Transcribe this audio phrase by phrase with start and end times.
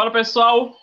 [0.00, 0.74] Fala pessoal,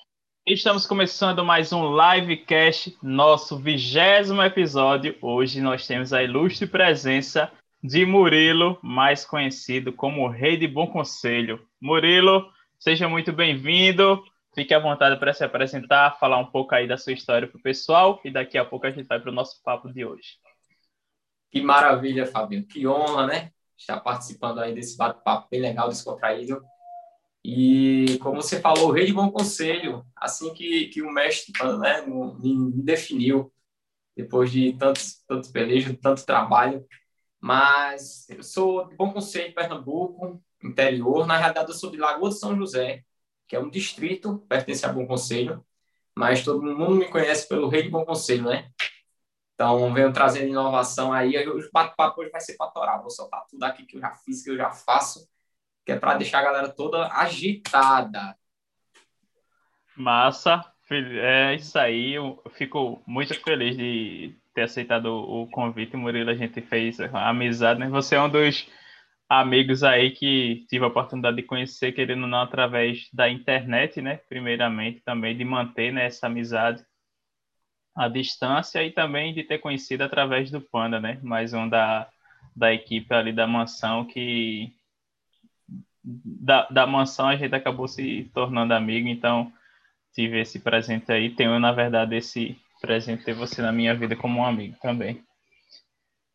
[0.46, 5.17] estamos começando mais um livecast, nosso vigésimo episódio.
[5.24, 7.51] Hoje nós temos a ilustre presença
[7.82, 11.68] de Murilo, mais conhecido como Rei de Bom Conselho.
[11.82, 14.23] Murilo, seja muito bem-vindo.
[14.53, 17.63] Fique à vontade para se apresentar, falar um pouco aí da sua história para o
[17.63, 20.38] pessoal e daqui a pouco a gente vai para o nosso papo de hoje.
[21.49, 22.68] Que maravilha, Fabinho.
[22.68, 23.52] Que honra, né?
[23.75, 26.61] Estar participando aí desse bate-papo bem legal, descontraído.
[27.43, 32.05] E, como você falou, o rei de bom conselho, assim que, que o mestre né,
[32.05, 33.52] me definiu,
[34.16, 36.85] depois de tantos, tantos pelejos, tanto trabalho.
[37.39, 41.26] Mas eu sou de Bom Conselho, Pernambuco, interior.
[41.27, 43.03] Na realidade, eu sou de Lagoa de São José,
[43.48, 45.63] que é um distrito, pertence a Bom Conselho.
[46.17, 48.71] Mas todo mundo me conhece pelo Rei de Bom Conselho, né?
[49.54, 51.38] Então, venho trazendo inovação aí.
[51.48, 54.49] O bate-papo hoje vai ser para Vou soltar tudo aqui que eu já fiz, que
[54.49, 55.27] eu já faço
[55.88, 58.36] que é para deixar a galera toda agitada.
[59.96, 62.13] Massa, é isso aí.
[62.13, 66.30] Eu fico muito feliz de ter aceitado o convite, Murilo.
[66.30, 67.88] A gente fez amizade, né?
[67.88, 68.68] Você é um dos
[69.30, 74.18] amigos aí que tive a oportunidade de conhecer, querendo ou não, através da internet, né?
[74.28, 76.86] Primeiramente, também de manter né, essa amizade
[77.96, 81.18] à distância e também de ter conhecido através do Panda, né?
[81.24, 82.10] Mais um da,
[82.54, 84.76] da equipe ali da mansão que
[86.08, 89.52] da, da mansão a gente acabou se tornando amigo, então
[90.14, 91.30] tive esse presente aí.
[91.30, 95.24] Tenho, na verdade, esse presente de você na minha vida como um amigo também.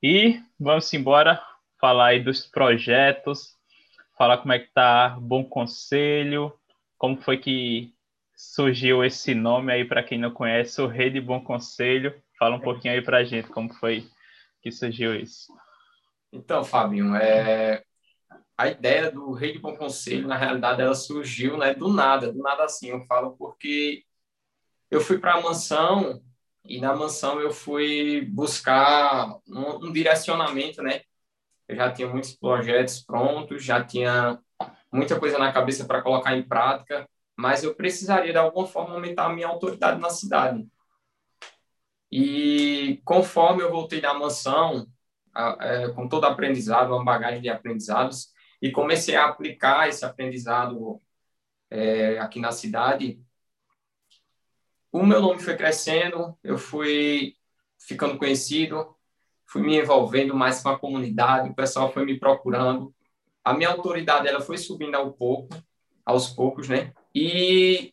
[0.02, 1.42] E vamos embora
[1.80, 3.56] falar aí dos projetos,
[4.18, 6.52] falar como é que tá Bom Conselho,
[6.98, 7.94] como foi que
[8.36, 12.14] surgiu esse nome aí para quem não conhece, o Rei de Bom Conselho.
[12.38, 14.06] Fala um pouquinho aí para a gente como foi
[14.60, 15.52] que surgiu isso.
[16.32, 17.82] Então, Fabinho, é,
[18.56, 22.38] a ideia do Rei de Bom Conselho, na realidade, ela surgiu né, do nada, do
[22.40, 24.04] nada assim, eu falo, porque
[24.90, 26.22] eu fui para a mansão
[26.64, 31.02] e na mansão eu fui buscar um, um, direcionamento, né?
[31.66, 34.38] Eu já tinha muitos projetos prontos, já tinha
[34.92, 39.26] muita coisa na cabeça para colocar em prática, mas eu precisaria de alguma forma aumentar
[39.26, 40.66] a minha autoridade na cidade.
[42.10, 44.86] E conforme eu voltei da mansão,
[45.60, 48.32] é, com todo aprendizado, uma bagagem de aprendizados,
[48.62, 51.02] e comecei a aplicar esse aprendizado
[51.68, 53.20] é, aqui na cidade.
[54.92, 57.36] O meu nome foi crescendo, eu fui
[57.76, 58.96] ficando conhecido,
[59.44, 62.94] fui me envolvendo mais com a comunidade, o pessoal foi me procurando.
[63.44, 65.54] A minha autoridade ela foi subindo ao pouco,
[66.04, 66.92] aos poucos, né?
[67.12, 67.92] E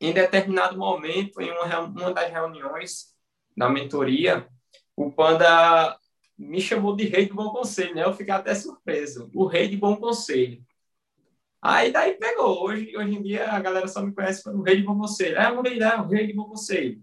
[0.00, 3.16] em determinado momento, em uma, uma das reuniões
[3.56, 4.46] da mentoria,
[4.94, 5.98] o Panda
[6.38, 8.04] me chamou de rei de bom conselho, né?
[8.04, 9.30] Eu fiquei até surpreso.
[9.34, 10.64] O rei de bom conselho.
[11.60, 12.62] Aí daí pegou.
[12.64, 15.36] Hoje, hoje em dia a galera só me conhece como rei de bom conselho.
[15.36, 17.02] É o rei, é o rei de bom conselho.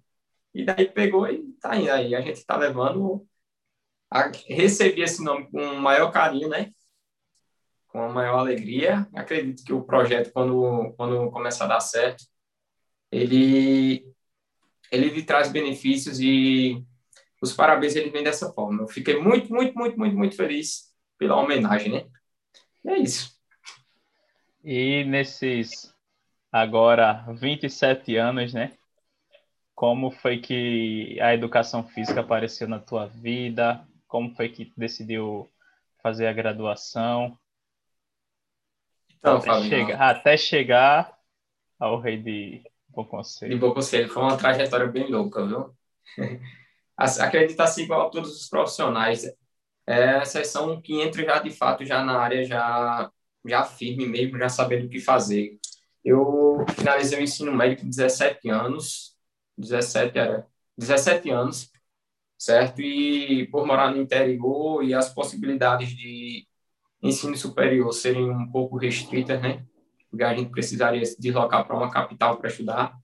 [0.54, 2.16] E daí pegou e tá indo aí.
[2.16, 3.28] A gente está levando.
[4.10, 6.72] A, recebi esse nome com o maior carinho, né?
[7.90, 9.08] Com a maior alegria.
[9.14, 12.24] Acredito que o projeto, quando, quando começar a dar certo,
[13.12, 14.08] ele,
[14.92, 16.84] ele lhe traz benefícios e
[17.42, 18.84] os parabéns ele vem dessa forma.
[18.84, 22.06] Eu fiquei muito, muito, muito, muito, muito feliz pela homenagem, né?
[22.84, 23.36] E é isso.
[24.64, 25.94] E nesses
[26.52, 28.78] agora 27 anos, né?
[29.74, 33.86] Como foi que a educação física apareceu na tua vida?
[34.08, 35.50] Como foi que decidiu
[36.02, 37.38] fazer a graduação?
[39.20, 41.18] Então, até, chegar, até chegar
[41.80, 43.54] ao rei de Bom Conselho.
[43.54, 44.08] De Bom Conselho.
[44.10, 45.76] Foi uma trajetória bem louca, viu?
[46.98, 49.26] acredita assim igual a todos os profissionais.
[49.88, 53.12] É, exceção que entra já de fato já na área já
[53.48, 55.60] já firme mesmo, já sabendo o que fazer.
[56.04, 59.16] Eu finalizei o ensino médio com 17 anos,
[59.58, 60.48] 17 era
[60.78, 61.72] 17 anos,
[62.38, 62.82] certo?
[62.82, 66.48] E por morar no interior e as possibilidades de
[67.02, 69.66] ensino superior serem um pouco restritas, né?
[70.10, 72.98] Porque a gente precisaria se deslocar para uma capital para estudar.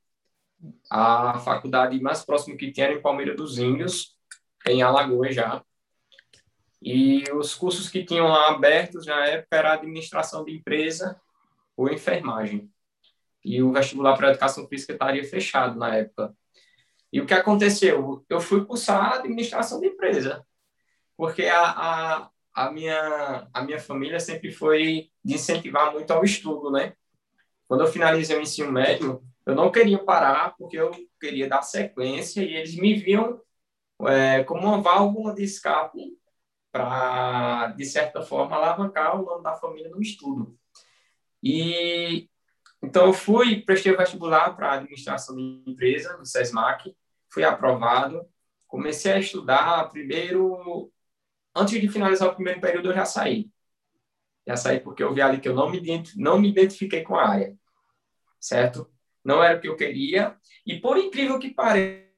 [0.90, 4.16] A faculdade mais próxima que tinha era em Palmeira dos Índios,
[4.68, 5.64] em Alagoas já.
[6.82, 11.20] E os cursos que tinham lá abertos na época era administração de empresa
[11.78, 12.72] ou enfermagem.
[13.44, 16.36] E o vestibular para educação física estaria fechado na época.
[17.12, 18.26] E o que aconteceu?
[18.30, 20.46] Eu fui cursar administração de empresa,
[21.18, 26.72] porque a, a, a, minha, a minha família sempre foi de incentivar muito ao estudo,
[26.72, 26.94] né?
[27.68, 32.42] Quando eu finalizei o ensino médio, eu não queria parar porque eu queria dar sequência
[32.44, 33.42] e eles me viam
[34.08, 36.18] é, como uma válvula de escape
[36.72, 40.58] para, de certa forma, alavancar o nome da família no estudo.
[41.44, 42.30] E
[42.84, 46.96] Então, eu fui, prestei vestibular para administração de empresa no SESMAC,
[47.30, 48.26] fui aprovado,
[48.68, 50.92] comecei a estudar primeiro,
[51.56, 53.52] antes de finalizar o primeiro período, eu já saí.
[54.48, 55.82] Já saí porque eu vi ali que eu não me,
[56.16, 57.56] não me identifiquei com a área,
[58.40, 58.91] certo?
[59.24, 60.36] Não era o que eu queria,
[60.66, 62.12] e por incrível que pareça,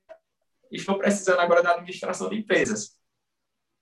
[0.72, 2.98] estou precisando agora da administração de empresas,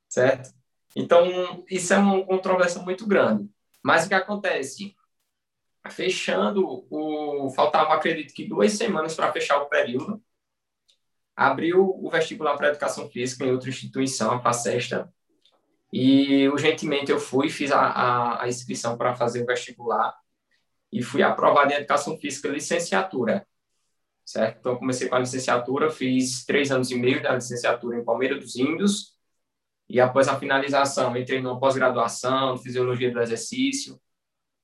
[0.09, 0.53] certo?
[0.95, 3.49] Então, isso é uma controvérsia muito grande.
[3.83, 4.95] Mas o que acontece?
[5.89, 10.21] Fechando, o, faltava, acredito que duas semanas para fechar o período,
[11.35, 15.11] abriu o vestibular para educação física em outra instituição, a FACESTA,
[15.91, 20.20] e urgentemente eu fui, fiz a, a, a inscrição para fazer o vestibular
[20.91, 23.45] e fui aprovado em educação física licenciatura,
[24.25, 24.59] certo?
[24.59, 28.55] Então comecei com a licenciatura, fiz três anos e meio da licenciatura em Palmeira dos
[28.55, 29.15] Índios
[29.89, 33.99] e após a finalização entrei numa pós-graduação, fisiologia do exercício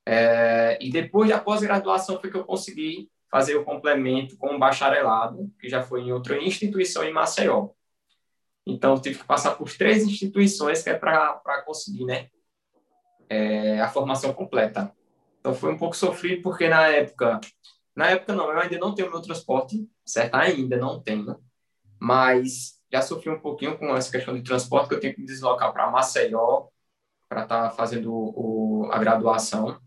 [0.05, 5.51] é, e depois da pós-graduação foi que eu consegui fazer o complemento com o bacharelado,
[5.59, 7.69] que já foi em outra instituição em Maceió.
[8.65, 12.29] Então, tive que passar por três instituições que é para conseguir né,
[13.29, 14.93] é, a formação completa.
[15.47, 17.39] Então, foi um pouco sofrido, porque na época...
[17.95, 20.35] Na época, não, eu ainda não tenho meu transporte, certo?
[20.35, 21.39] Ainda não tenho.
[21.97, 25.25] Mas já sofri um pouquinho com essa questão de transporte, que eu tenho que me
[25.25, 26.67] deslocar para Maceió
[27.29, 29.79] para estar tá fazendo o, a graduação.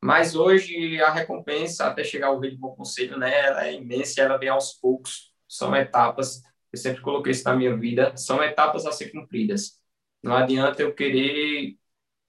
[0.00, 4.22] Mas hoje a recompensa até chegar ao Rei de Bom Conselho, né, ela é imensa,
[4.22, 6.42] ela vem aos poucos, são etapas.
[6.72, 9.80] Eu sempre coloquei isso na minha vida, são etapas a ser cumpridas.
[10.22, 11.76] Não adianta eu querer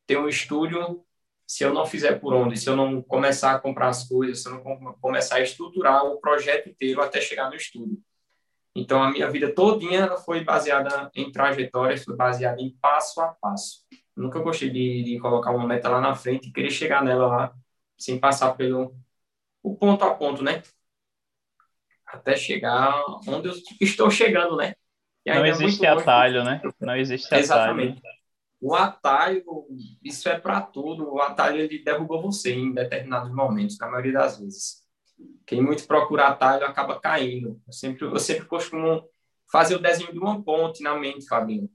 [0.08, 1.06] ter um estúdio
[1.48, 4.50] se eu não fizer por onde, se eu não começar a comprar as coisas, se
[4.50, 7.98] eu não começar a estruturar o projeto inteiro até chegar no estúdio.
[8.76, 13.86] Então, a minha vida todinha foi baseada em trajetórias, foi baseada em passo a passo.
[14.16, 17.54] Nunca gostei de, de colocar uma meta lá na frente e querer chegar nela lá
[17.98, 18.94] sem passar pelo
[19.64, 20.62] o ponto a ponto, né?
[22.06, 24.76] Até chegar onde eu estou chegando, né?
[25.26, 26.62] Não é existe atalho, né?
[26.80, 27.42] Não existe atalho.
[27.42, 28.02] Exatamente.
[28.60, 29.44] O atalho,
[30.04, 31.14] isso é para tudo.
[31.14, 34.84] O atalho ele derrubou você em determinados momentos, na maioria das vezes.
[35.46, 37.62] Quem muito procura atalho acaba caindo.
[37.66, 39.08] Eu sempre, eu sempre costumo
[39.52, 41.70] fazer o desenho de uma ponte na mente, Fabinho,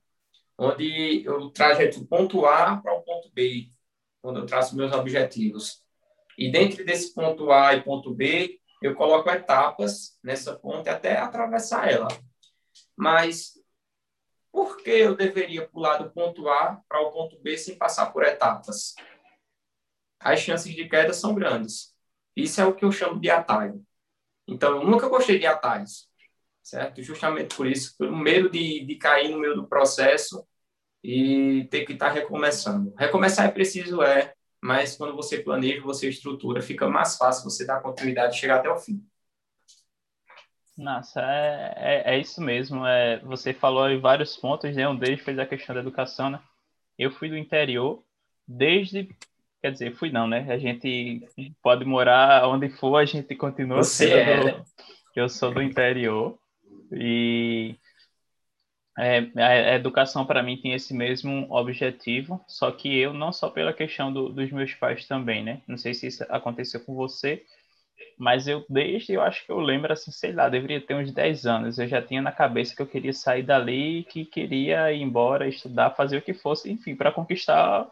[0.59, 3.69] onde eu trajeto do ponto A para o ponto B,
[4.21, 5.83] quando eu traço meus objetivos.
[6.37, 11.91] E dentro desse ponto A e ponto B, eu coloco etapas nessa ponte até atravessar
[11.91, 12.09] ela.
[12.97, 13.53] Mas
[14.53, 18.25] por que eu deveria pular do ponto A para o ponto B sem passar por
[18.25, 18.95] etapas?
[20.19, 21.95] As chances de queda são grandes.
[22.37, 23.83] Isso é o que eu chamo de atalho.
[24.47, 26.09] Então, eu nunca gostei de atalhos,
[26.63, 27.03] certo?
[27.03, 30.47] Justamente por isso, pelo medo de, de cair no meio do processo
[31.03, 32.93] e ter que estar recomeçando.
[32.99, 37.81] Recomeçar é preciso, é, mas quando você planeja, você estrutura, fica mais fácil você dar
[37.81, 39.05] continuidade e chegar até o fim.
[40.81, 42.87] Nossa, é, é, é, isso mesmo.
[42.87, 44.89] É, você falou em vários pontos, né?
[44.89, 46.41] Um deles fez a questão da educação, né?
[46.99, 48.03] Eu fui do interior
[48.49, 49.15] desde.
[49.61, 50.51] Quer dizer, fui não, né?
[50.51, 51.23] A gente
[51.63, 54.19] pode morar onde for, a gente continua você sendo.
[54.19, 54.65] É, né?
[55.15, 56.39] Eu sou do interior.
[56.91, 57.77] E
[58.99, 63.75] é, a educação para mim tem esse mesmo objetivo, só que eu não só pela
[63.75, 65.61] questão do, dos meus pais também, né?
[65.69, 67.45] Não sei se isso aconteceu com você,
[68.19, 71.47] mas eu desde, eu acho que eu lembro assim, sei lá, deveria ter uns 10
[71.47, 75.49] anos, eu já tinha na cabeça que eu queria sair dali, que queria ir embora,
[75.49, 77.91] estudar, fazer o que fosse, enfim, para conquistar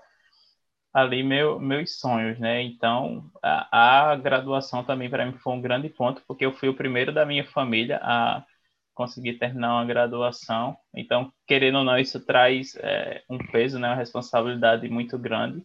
[0.92, 2.62] ali meu, meus sonhos, né?
[2.62, 6.74] Então, a, a graduação também para mim foi um grande ponto, porque eu fui o
[6.74, 8.44] primeiro da minha família a
[8.94, 10.76] conseguir terminar uma graduação.
[10.94, 15.64] Então, querendo ou não, isso traz é, um peso, né, uma responsabilidade muito grande.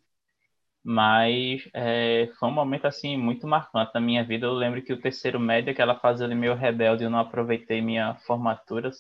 [0.84, 4.46] Mas é, foi um momento assim muito marcante na minha vida.
[4.46, 8.16] Eu lembro que o terceiro médio, aquela fase ali meio rebelde, eu não aproveitei minha
[8.26, 8.92] formatura.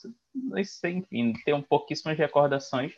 [0.57, 2.93] Isso, enfim, tenho pouquíssimas recordações.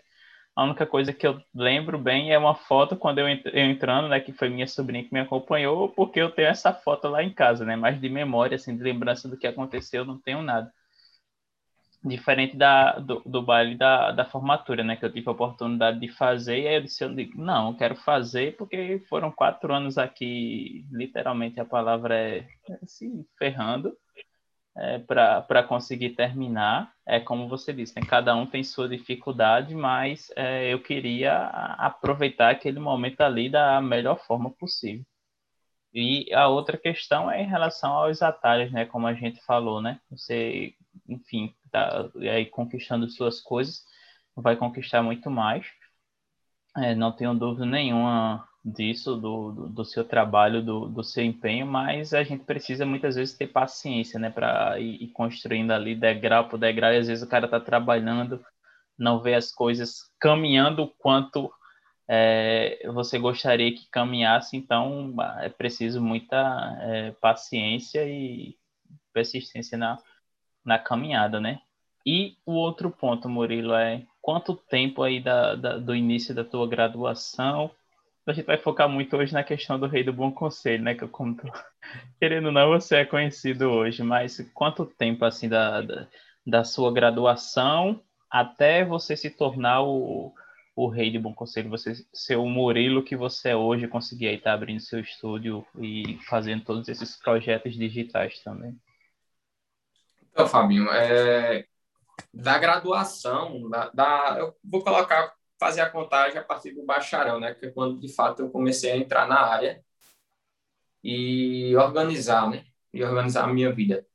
[0.56, 4.32] A única coisa que eu lembro bem é uma foto quando eu, entrando, né, que
[4.32, 7.76] foi minha sobrinha que me acompanhou, porque eu tenho essa foto lá em casa, né,
[7.76, 10.72] mas de memória, assim, de lembrança do que aconteceu, eu não tenho nada
[12.06, 14.96] diferente da, do, do baile da, da formatura, né?
[14.96, 17.78] Que eu tive a oportunidade de fazer, e aí eu disse, eu digo, não, eu
[17.78, 23.98] quero fazer porque foram quatro anos aqui, literalmente a palavra é, é se assim, ferrando,
[24.78, 26.94] é, para conseguir terminar.
[27.06, 28.06] É como você disse, né?
[28.08, 31.48] cada um tem sua dificuldade, mas é, eu queria
[31.78, 35.06] aproveitar aquele momento ali da melhor forma possível.
[35.96, 38.86] E a outra questão é em relação aos atalhos, né?
[38.86, 40.02] Como a gente falou, né?
[40.12, 40.74] Você,
[41.08, 43.84] enfim, tá aí conquistando suas coisas,
[44.36, 45.66] vai conquistar muito mais.
[46.78, 51.68] É, não tenho dúvida nenhuma disso, do, do, do seu trabalho, do, do, seu empenho,
[51.68, 56.50] mas a gente precisa muitas vezes ter paciência, né, para ir, ir, construindo ali degrau
[56.50, 58.44] por degrau, e às vezes o cara está trabalhando,
[58.98, 61.52] não vê as coisas caminhando o quanto
[62.08, 68.58] é, você gostaria que caminhasse, então é preciso muita é, paciência e
[69.14, 69.98] persistência na,
[70.66, 71.62] na caminhada, né?
[72.06, 76.68] E o outro ponto, Murilo, é quanto tempo aí da, da, do início da tua
[76.68, 77.72] graduação?
[78.28, 80.94] A gente vai focar muito hoje na questão do Rei do Bom Conselho, né?
[80.94, 81.44] Que eu como tô...
[82.20, 86.08] querendo ou não, você é conhecido hoje, mas quanto tempo assim da, da,
[86.46, 90.34] da sua graduação até você se tornar o,
[90.76, 94.36] o rei de bom conselho, você ser o Murilo que você é hoje, conseguir aí
[94.36, 98.76] estar tá abrindo seu estúdio e fazendo todos esses projetos digitais também.
[100.32, 101.66] Então, Fabinho, é,
[102.34, 107.54] da graduação, da, da, eu vou colocar, fazer a contagem a partir do bacharel, né?
[107.54, 109.84] Que é quando de fato eu comecei a entrar na área
[111.04, 112.66] e organizar, né?
[112.94, 114.06] E organizar a minha vida.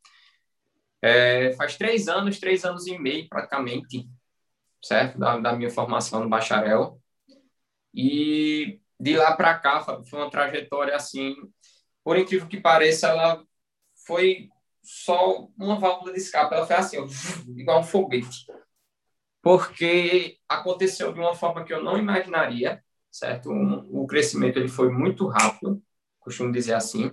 [1.02, 4.08] É, faz três anos, três anos e meio praticamente,
[4.82, 5.18] certo?
[5.18, 7.00] Da, da minha formação no bacharel.
[7.94, 11.34] E de lá para cá foi uma trajetória assim,
[12.04, 13.42] por incrível que pareça, ela
[14.06, 14.50] foi
[14.82, 16.54] só uma válvula de escape.
[16.54, 16.96] Ela foi assim,
[17.56, 18.46] igual um foguete.
[19.42, 23.50] Porque aconteceu de uma forma que eu não imaginaria, certo?
[23.50, 25.82] o crescimento ele foi muito rápido,
[26.20, 27.10] costumo dizer assim.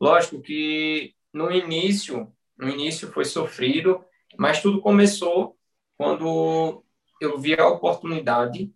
[0.00, 4.04] Lógico que no início, no início foi sofrido,
[4.36, 5.56] mas tudo começou
[5.96, 6.84] quando
[7.20, 8.72] eu vi a oportunidade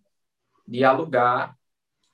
[0.67, 1.57] de alugar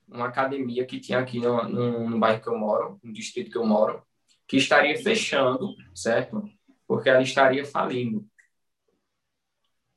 [0.08, 3.56] uma academia que tinha aqui no, no, no, bairro que eu moro, no distrito que
[3.58, 4.02] eu moro,
[4.46, 6.42] que estaria fechando, certo?
[6.86, 8.26] Porque ela estaria falindo.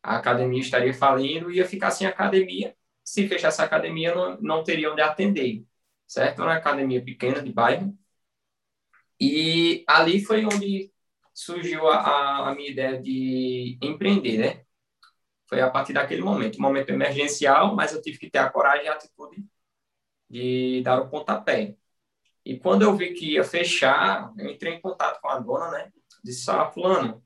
[0.03, 2.75] A academia estaria falindo e ia ficar sem academia.
[3.03, 5.65] Se fechasse a academia, não, não teria onde atender,
[6.07, 6.41] certo?
[6.41, 7.97] Era uma academia pequena de bairro.
[9.19, 10.91] E ali foi onde
[11.33, 14.65] surgiu a, a minha ideia de empreender, né?
[15.47, 18.85] Foi a partir daquele momento, um momento emergencial, mas eu tive que ter a coragem
[18.85, 19.45] e a atitude
[20.29, 21.77] de dar o pontapé.
[22.45, 25.91] E quando eu vi que ia fechar, eu entrei em contato com a dona, né?
[26.23, 27.23] Disse, ah, fulano,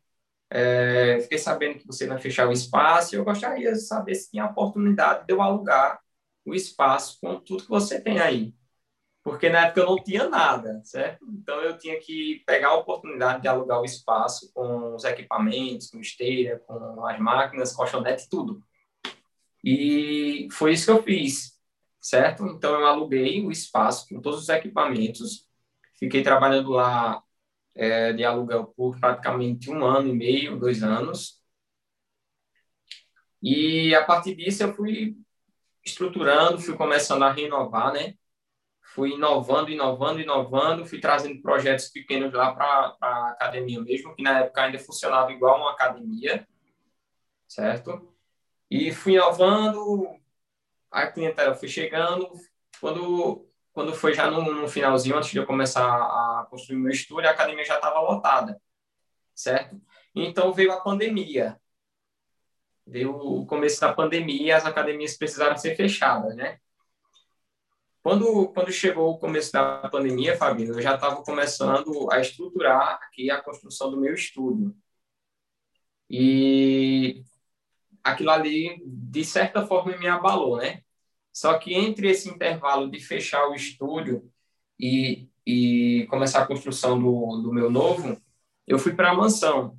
[0.50, 4.32] é, fiquei sabendo que você vai fechar o espaço e eu gostaria de saber se
[4.32, 6.00] tinha a oportunidade de eu alugar
[6.46, 8.54] o espaço com tudo que você tem aí
[9.24, 11.26] porque na época eu não tinha nada, certo?
[11.32, 16.00] Então eu tinha que pegar a oportunidade de alugar o espaço com os equipamentos, com
[16.00, 18.64] esteira, com as máquinas, colchonete, tudo.
[19.64, 21.59] E foi isso que eu fiz,
[22.01, 22.46] certo?
[22.48, 25.48] Então eu aluguei o espaço com todos os equipamentos,
[25.98, 27.22] fiquei trabalhando lá
[27.75, 31.39] é, de aluguel por praticamente um ano e meio, dois anos.
[33.41, 35.18] E a partir disso eu fui
[35.86, 38.15] estruturando, fui começando a renovar, né?
[38.94, 44.39] fui inovando, inovando, inovando, fui trazendo projetos pequenos lá para a academia mesmo, que na
[44.39, 46.48] época ainda funcionava igual uma academia,
[47.48, 48.13] certo?
[48.70, 50.20] E fui inovando,
[50.91, 52.31] a clientela foi chegando,
[52.79, 57.29] quando quando foi já no, no finalzinho, antes de eu começar a construir meu estúdio,
[57.29, 58.60] a academia já estava lotada,
[59.34, 59.79] certo?
[60.13, 61.58] Então veio a pandemia,
[62.86, 66.60] veio o começo da pandemia, as academias precisaram ser fechadas, né?
[68.01, 73.29] Quando, quando chegou o começo da pandemia, Fabinho, eu já estava começando a estruturar aqui
[73.29, 74.75] a construção do meu estúdio.
[76.10, 77.24] E
[78.03, 80.82] aquilo ali, de certa forma, me abalou, né?
[81.32, 84.29] Só que entre esse intervalo de fechar o estúdio
[84.79, 88.20] e, e começar a construção do, do meu novo,
[88.68, 89.77] eu fui para a mansão.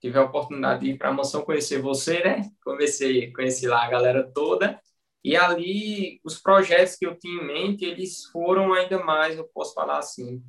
[0.00, 2.50] Tive a oportunidade de ir para a mansão conhecer você, né?
[2.64, 4.80] Comecei, conheci lá a galera toda.
[5.24, 9.72] E ali, os projetos que eu tinha em mente, eles foram ainda mais, eu posso
[9.74, 10.42] falar assim,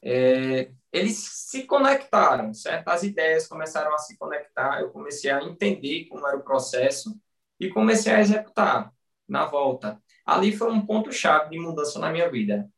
[0.00, 2.88] é, eles se conectaram, certo?
[2.88, 7.18] As ideias começaram a se conectar, eu comecei a entender como era o processo
[7.58, 8.92] e comecei a executar
[9.26, 10.00] na volta.
[10.26, 12.68] Ali foi um ponto-chave de mudança na minha vida,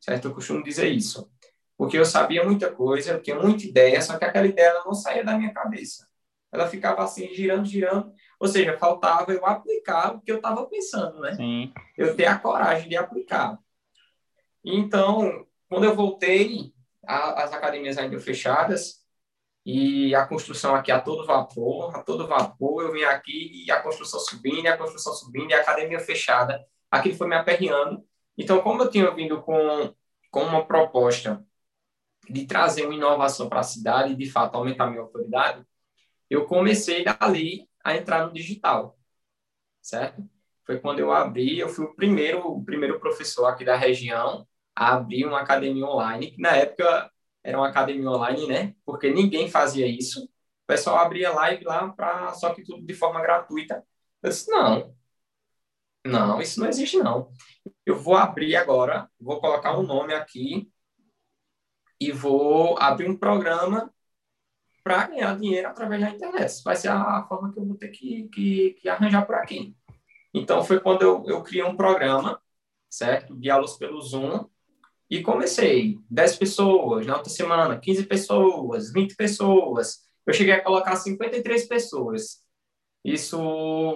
[0.00, 0.28] certo?
[0.28, 1.30] Eu costumo dizer isso,
[1.76, 5.24] porque eu sabia muita coisa, eu tinha muita ideia, só que aquela ideia não saía
[5.24, 6.08] da minha cabeça.
[6.52, 11.20] Ela ficava assim, girando, girando, ou seja, faltava eu aplicar o que eu estava pensando,
[11.20, 11.34] né?
[11.36, 11.72] Sim.
[11.96, 13.56] Eu ter a coragem de aplicar.
[14.64, 16.74] Então, quando eu voltei,
[17.10, 19.00] as academias ainda fechadas
[19.64, 23.82] e a construção aqui a todo vapor, a todo vapor, eu vim aqui e a
[23.82, 26.64] construção subindo, a construção subindo, e a academia fechada.
[26.90, 28.04] Aquilo foi me aperreando.
[28.38, 29.94] Então, como eu tinha vindo com,
[30.30, 31.44] com uma proposta
[32.28, 35.64] de trazer uma inovação para a cidade de fato, aumentar a minha autoridade,
[36.28, 38.98] eu comecei dali a entrar no digital,
[39.82, 40.22] certo?
[40.70, 44.46] foi quando eu abri, eu fui o primeiro, o primeiro professor aqui da região
[44.80, 47.12] a abrir uma academia online, que na época
[47.44, 48.74] era uma academia online, né?
[48.84, 50.24] Porque ninguém fazia isso.
[50.24, 53.84] O pessoal abria live lá, pra, só que tudo de forma gratuita.
[54.22, 54.94] Eu disse, não,
[56.06, 57.30] não, isso não existe não.
[57.84, 60.72] Eu vou abrir agora, vou colocar um nome aqui
[62.00, 63.92] e vou abrir um programa
[64.82, 66.62] para ganhar dinheiro através da internet.
[66.64, 69.76] Vai ser a forma que eu vou ter que, que, que arranjar por aqui.
[70.32, 72.40] Então, foi quando eu, eu criei um programa,
[72.88, 73.36] certo?
[73.36, 74.48] De aulas pelo Zoom,
[75.10, 75.98] e comecei.
[76.08, 80.08] 10 pessoas, na outra semana, 15 pessoas, 20 pessoas.
[80.24, 82.44] Eu cheguei a colocar 53 pessoas.
[83.04, 83.38] Isso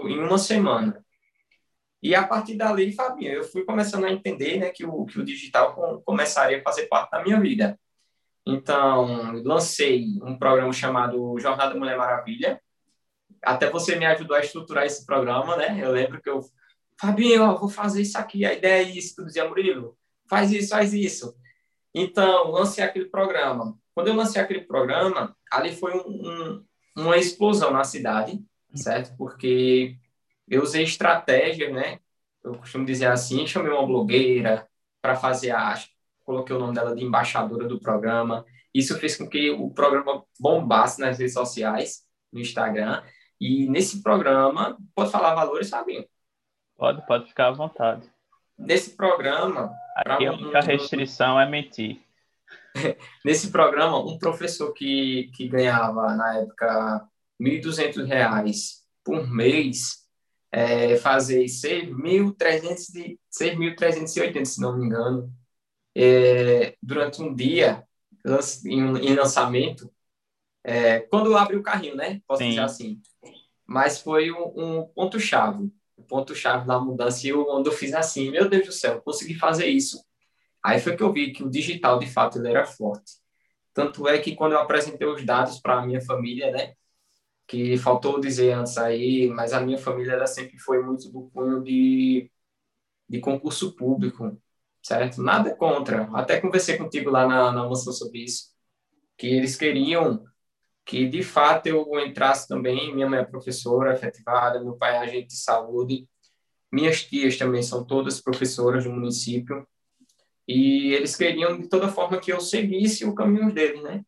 [0.08, 1.04] em uma semana.
[2.02, 5.24] E a partir dali, Fabinho, eu fui começando a entender né, que, o, que o
[5.24, 7.78] digital começaria a fazer parte da minha vida.
[8.46, 12.60] Então, lancei um programa chamado Jornada Mulher Maravilha,
[13.42, 15.78] até você me ajudou a estruturar esse programa, né?
[15.82, 16.40] Eu lembro que eu,
[17.00, 19.96] Fabinho, ó, vou fazer isso aqui, a ideia é isso, tu dizia, Murilo,
[20.28, 21.34] faz isso, faz isso.
[21.94, 23.78] Então, lancei aquele programa.
[23.94, 26.64] Quando eu lancei aquele programa, ali foi um, um,
[26.96, 28.42] uma explosão na cidade,
[28.74, 29.16] certo?
[29.16, 29.96] Porque
[30.48, 32.00] eu usei estratégias, né?
[32.42, 34.68] Eu costumo dizer assim, chamei uma blogueira
[35.00, 35.74] para fazer a...
[36.24, 38.44] Coloquei o nome dela de embaixadora do programa.
[38.72, 42.02] Isso fez com que o programa bombasse nas redes sociais,
[42.32, 43.02] no Instagram.
[43.38, 46.04] E nesse programa, pode falar valores, Fabinho?
[46.76, 48.10] Pode, pode ficar à vontade.
[48.58, 49.70] Nesse programa.
[49.94, 52.02] Aqui a única restrição é mentir.
[53.24, 57.08] nesse programa, um professor que, que ganhava, na época,
[57.40, 60.04] R$ 1.200 por mês,
[60.50, 65.32] é, fazer 6.380, se não me engano,
[65.94, 67.84] é, durante um dia,
[68.66, 69.88] em, lançamento,
[70.64, 72.20] é, quando abre o carrinho, né?
[72.26, 72.48] Posso Sim.
[72.50, 73.00] dizer assim
[73.66, 75.72] mas foi um, um ponto-chave,
[76.04, 79.66] ponto-chave da mudança, e eu, quando eu fiz assim, meu Deus do céu, consegui fazer
[79.66, 80.04] isso.
[80.64, 83.14] Aí foi que eu vi que o digital, de fato, ele era forte.
[83.74, 86.74] Tanto é que quando eu apresentei os dados para a minha família, né,
[87.46, 91.62] que faltou dizer antes aí, mas a minha família ela sempre foi muito do cunho
[91.62, 92.30] de,
[93.08, 94.40] de concurso público,
[94.82, 95.22] certo?
[95.22, 96.04] Nada contra.
[96.14, 98.52] Até conversei contigo lá na, na moção sobre isso,
[99.16, 100.24] que eles queriam
[100.84, 102.94] que de fato eu entrasse também.
[102.94, 106.08] Minha mãe é professora efetivada, meu pai é agente de saúde,
[106.70, 109.66] minhas tias também são todas professoras do município,
[110.46, 114.04] e eles queriam de toda forma que eu seguisse o caminho deles, né?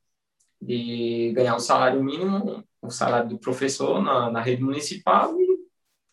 [0.61, 5.47] De ganhar o salário mínimo, o salário do professor na, na rede municipal e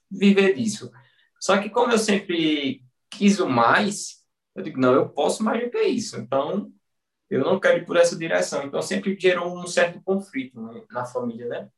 [0.09, 0.91] viver disso.
[1.39, 4.23] Só que como eu sempre quis o mais,
[4.55, 6.17] eu digo, não, eu posso mais do que isso.
[6.17, 6.71] Então,
[7.29, 8.63] eu não quero ir por essa direção.
[8.63, 11.69] Então, sempre gerou um certo conflito né, na família, né?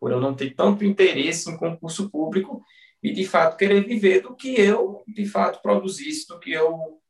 [0.00, 2.62] Por eu não ter tanto interesse em concurso público
[3.02, 7.00] e, de fato, querer viver do que eu, de fato, produzisse, do que eu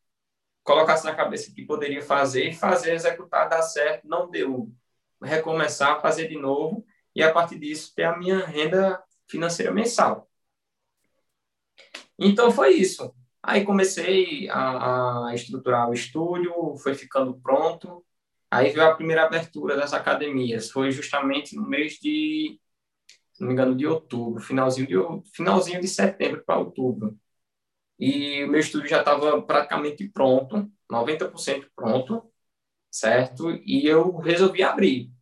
[0.63, 4.73] colocasse na cabeça que poderia fazer e fazer, executar, dar certo, não deu.
[5.23, 10.29] Recomeçar, fazer de novo e, a partir disso, ter a minha renda financeira mensal.
[12.19, 13.15] Então, foi isso.
[13.47, 18.05] Aí comecei a, a, estruturar o estúdio, foi ficando pronto.
[18.51, 22.61] Aí veio a primeira abertura das academias, foi justamente no mês de,
[23.33, 27.19] se não me engano, de outubro, finalzinho de, finalzinho de setembro para outubro.
[27.99, 32.31] E o meu estúdio já estava praticamente pronto, 90% pronto,
[32.91, 33.51] certo?
[33.65, 35.13] E eu resolvi abrir.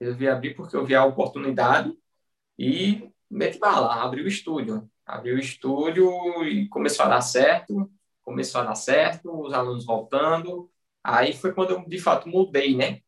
[0.00, 1.92] Resolvi abrir porque eu vi a oportunidade
[2.58, 6.10] e meti bala, abri o estúdio abriu o estúdio
[6.44, 7.90] e começou a dar certo,
[8.22, 10.70] começou a dar certo, os alunos voltando.
[11.02, 13.00] Aí foi quando eu, de fato, mudei, né?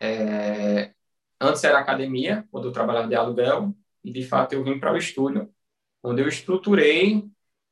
[0.00, 0.94] É,
[1.40, 4.96] antes era academia, quando eu trabalhava de aluguel, e de fato eu vim para o
[4.96, 5.52] estúdio,
[6.02, 7.24] onde eu estruturei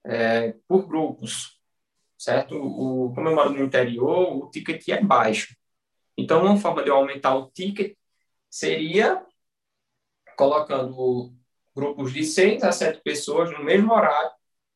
[0.05, 1.61] é, por grupos,
[2.18, 2.57] certo?
[2.57, 5.57] O, como eu moro no interior, o ticket é baixo.
[6.16, 7.96] Então, uma forma de eu aumentar o ticket
[8.51, 9.25] seria
[10.37, 11.35] colocando
[11.80, 14.30] grupos de seis a sete pessoas no mesmo horário,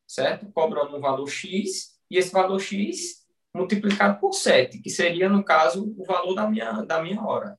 [0.07, 0.51] certo?
[0.51, 5.93] Cobrando um valor X, e esse valor X multiplicado por sete, que seria, no caso,
[5.97, 7.57] o valor da minha, da minha hora.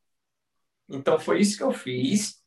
[0.89, 2.43] Então, foi isso que eu fiz,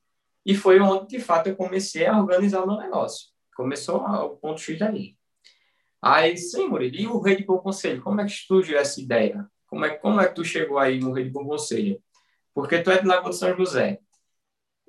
[0.46, 3.28] e foi onde, de fato, eu comecei a organizar o meu negócio.
[3.56, 5.18] Começou o ponto X aí.
[6.02, 8.02] Aí, sim, Murilo, e o Rei de Bom Conselho?
[8.02, 9.46] Como é que surgiu essa ideia?
[9.68, 12.02] Como é, como é que tu chegou aí no Rei de Bom Conselho?
[12.54, 14.00] Porque tu é de Lagoa de São José.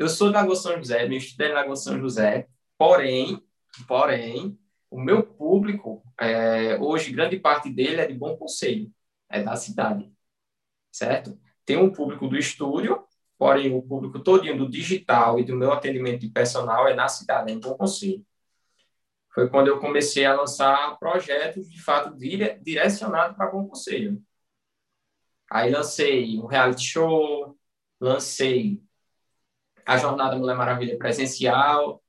[0.01, 3.45] Eu sou da Lagoa São José, me estudei na Lagoa São José, porém,
[3.87, 4.59] porém,
[4.91, 8.91] o meu público, é, hoje, grande parte dele é de bom conselho,
[9.29, 10.11] é da cidade,
[10.91, 11.39] certo?
[11.67, 13.05] Tem um público do estúdio,
[13.39, 17.53] porém, o público todinho do digital e do meu atendimento de personal é na cidade,
[17.53, 18.25] é em bom conselho.
[19.35, 24.23] foi quando eu comecei a lançar projetos, de fato, dire, direcionados para Bom Conselho.
[25.51, 27.57] Aí lancei um reality show,
[28.01, 28.83] lancei
[29.91, 32.01] a Jornada Mulher Maravilha presencial.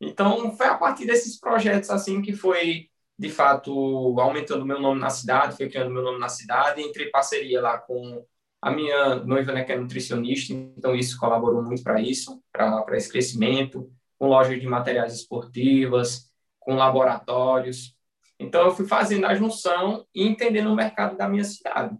[0.00, 3.72] Então, foi a partir desses projetos, assim, que foi, de fato,
[4.18, 8.26] aumentando meu nome na cidade, foi criando meu nome na cidade, entrei parceria lá com
[8.60, 13.08] a minha noiva, né, que é nutricionista, então isso colaborou muito para isso, para esse
[13.08, 17.96] crescimento, com lojas de materiais esportivas, com laboratórios.
[18.40, 21.96] Então, eu fui fazendo a junção e entendendo o mercado da minha cidade.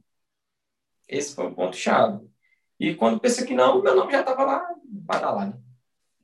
[1.09, 2.34] Esse foi o ponto-chave.
[2.79, 5.63] E quando pensei que não, meu nome já estava lá badalado.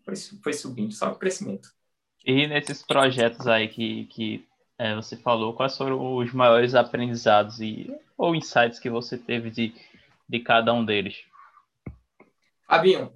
[0.05, 1.71] Foi, foi subindo, só o crescimento.
[2.25, 4.47] E nesses projetos aí que, que
[4.79, 9.75] é, você falou, quais foram os maiores aprendizados e, ou insights que você teve de,
[10.29, 11.23] de cada um deles?
[12.67, 13.13] Fabinho,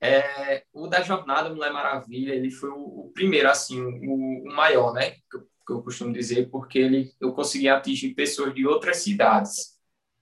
[0.00, 4.92] é, o da Jornada Mulher Maravilha, ele foi o, o primeiro, assim, o, o maior,
[4.92, 5.12] né?
[5.30, 9.75] Que eu, que eu, costumo dizer, porque ele, eu consegui atingir pessoas de outras cidades,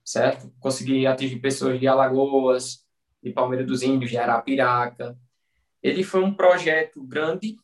[0.05, 0.53] certo?
[0.61, 2.85] Consegui atingir pessoas de Alagoas,
[3.23, 5.19] de Palmeira dos Índios, de Arapiraca.
[5.83, 7.57] Ele foi um projeto grande,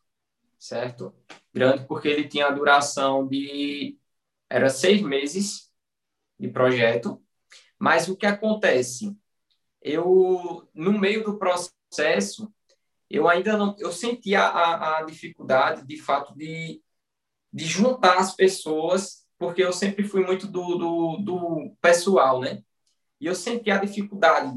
[0.58, 1.14] certo?
[1.52, 3.98] Grande porque ele tinha a duração de...
[4.48, 5.70] Era seis meses
[6.38, 7.22] de projeto,
[7.78, 9.16] mas o que acontece?
[9.80, 12.52] Eu, no meio do processo,
[13.08, 16.82] eu ainda não, eu senti a, a, a dificuldade, de fato, de,
[17.52, 22.62] de juntar as pessoas, porque eu sempre fui muito do, do, do pessoal, né?
[23.18, 24.52] E eu senti a dificuldade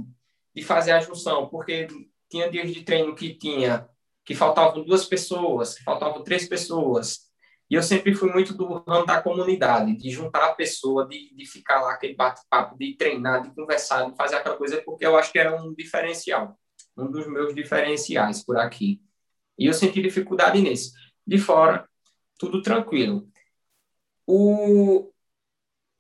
[0.54, 1.88] de fazer a junção, porque
[2.30, 3.90] tinha dias de treino que tinha
[4.26, 7.32] que faltavam duas pessoas, que faltavam três pessoas.
[7.70, 11.46] E eu sempre fui muito do ramo da comunidade, de juntar a pessoa, de, de
[11.46, 15.32] ficar lá aquele bate-papo, de treinar, de conversar, de fazer aquela coisa, porque eu acho
[15.32, 16.58] que era um diferencial
[16.98, 19.02] um dos meus diferenciais por aqui.
[19.58, 20.92] E eu senti dificuldade nesse.
[21.26, 21.88] De fora,
[22.38, 23.28] tudo tranquilo.
[24.26, 25.12] O,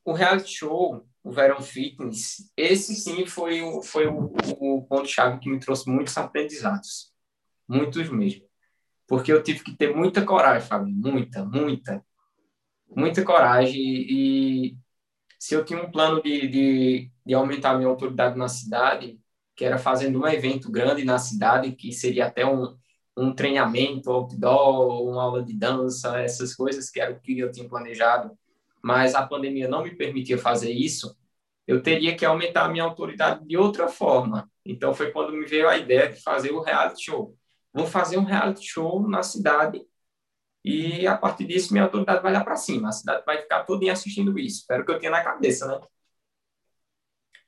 [0.06, 5.50] o reality show, o Verão Fitness, esse sim foi, o, foi o, o ponto-chave que
[5.50, 7.12] me trouxe muitos aprendizados.
[7.68, 8.46] Muitos mesmo.
[9.08, 10.94] Porque eu tive que ter muita coragem, Fábio.
[10.94, 12.06] Muita, muita.
[12.90, 13.82] Muita coragem.
[13.82, 14.78] E,
[15.40, 19.20] se eu tinha um plano de, de, de aumentar a minha autoridade na cidade,
[19.56, 22.78] que era fazendo um evento grande na cidade, que seria até um,
[23.18, 27.68] um treinamento outdoor, uma aula de dança, essas coisas que era o que eu tinha
[27.68, 28.38] planejado,
[28.82, 31.16] mas a pandemia não me permitia fazer isso,
[31.68, 34.52] eu teria que aumentar a minha autoridade de outra forma.
[34.66, 37.38] Então foi quando me veio a ideia de fazer o reality show.
[37.74, 39.82] Vou fazer um reality show na cidade
[40.64, 42.90] e a partir disso minha autoridade vai lá para cima.
[42.90, 44.62] A cidade vai ficar todinha assistindo isso.
[44.62, 45.80] Espero que eu tenha na cabeça, né?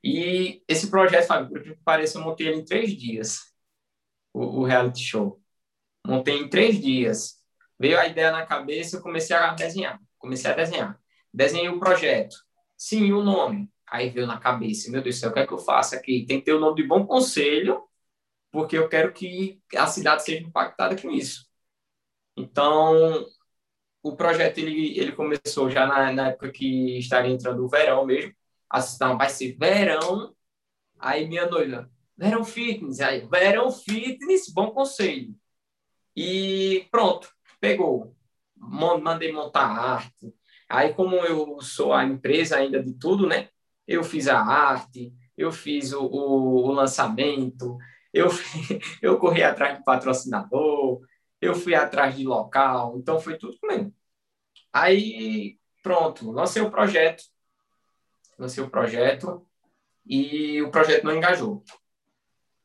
[0.04, 1.72] E esse projeto, Fábio, por que
[2.16, 3.40] eu montei ele em três dias,
[4.34, 5.42] o, o, reality show.
[6.06, 7.36] Montei em três dias.
[7.80, 10.00] Veio a ideia na cabeça, eu comecei a desenhar.
[10.18, 11.00] Comecei a desenhar.
[11.34, 12.36] Desenhei o projeto.
[12.78, 13.70] Sim, o nome.
[13.88, 16.26] Aí veio na cabeça, meu Deus do céu, o que é que eu faço aqui?
[16.26, 17.84] Tem que ter o nome de Bom Conselho,
[18.52, 21.46] porque eu quero que a cidade seja impactada com isso.
[22.36, 23.26] Então,
[24.04, 28.34] o projeto ele, ele começou já na, na época que estaria entrando o verão mesmo
[29.00, 30.36] não, vai ser verão.
[31.00, 33.00] Aí minha noiva, verão fitness.
[33.00, 35.36] Aí, verão fitness, bom conselho.
[36.16, 38.16] E pronto, pegou.
[38.58, 40.34] Mandei montar arte.
[40.70, 43.50] Aí, como eu sou a empresa ainda de tudo, né?
[43.88, 47.78] Eu fiz a arte, eu fiz o, o, o lançamento,
[48.14, 48.30] eu,
[49.02, 51.02] eu corri atrás de patrocinador,
[51.42, 53.94] eu fui atrás de local, então foi tudo comigo.
[54.74, 57.24] Aí, pronto, lancei o projeto
[58.38, 59.46] lancei o projeto
[60.06, 61.64] e o projeto não engajou,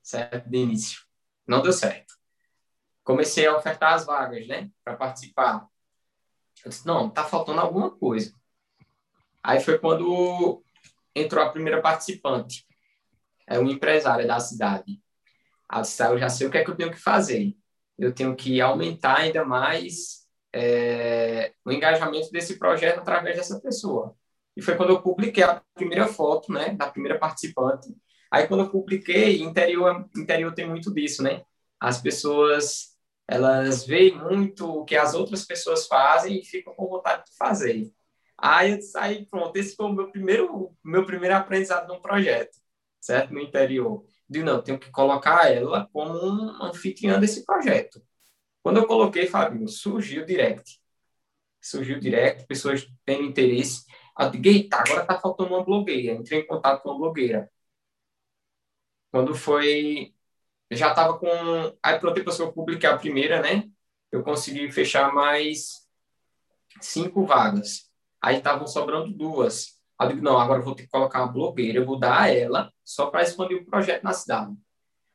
[0.02, 0.48] certo?
[0.48, 1.02] De início.
[1.46, 2.14] Não deu certo.
[3.10, 4.70] Comecei a ofertar as vagas, né?
[4.84, 5.66] Para participar.
[6.64, 8.32] Eu disse, não, tá faltando alguma coisa.
[9.42, 10.62] Aí foi quando
[11.14, 12.64] entrou a primeira participante.
[13.48, 15.02] É uma empresária da cidade.
[15.70, 17.56] Ela disse, ah, eu já sei o que é que eu tenho que fazer.
[17.98, 24.14] Eu tenho que aumentar ainda mais é, o engajamento desse projeto através dessa pessoa.
[24.56, 27.88] E foi quando eu publiquei a primeira foto, né, da primeira participante.
[28.30, 31.42] Aí quando eu publiquei, interior, interior tem muito disso, né?
[31.80, 32.89] As pessoas,
[33.30, 37.92] elas veem muito o que as outras pessoas fazem e ficam com vontade de fazer.
[38.36, 42.58] Aí eu saí, pronto, esse foi o meu primeiro, meu primeiro aprendizado num projeto,
[43.00, 43.32] certo?
[43.32, 44.04] No interior.
[44.28, 48.02] De não, tenho que colocar ela como um anfitriã desse projeto.
[48.62, 50.80] Quando eu coloquei, Fabinho, surgiu direct.
[51.60, 53.84] Surgiu direct, pessoas tendo interesse.
[54.18, 56.14] Eu digo, eita, agora tá faltando uma blogueira.
[56.14, 57.50] Entrei em contato com uma blogueira.
[59.10, 60.14] Quando foi.
[60.70, 61.26] Já tava com.
[61.82, 63.68] Aí, pronto, depois que eu publiquei a primeira, né?
[64.10, 65.86] Eu consegui fechar mais
[66.80, 67.90] cinco vagas.
[68.22, 69.80] Aí estavam sobrando duas.
[69.98, 72.22] Aí eu digo, não, agora eu vou ter que colocar uma blogueira, eu vou dar
[72.22, 74.54] a ela só para expandir o projeto na cidade.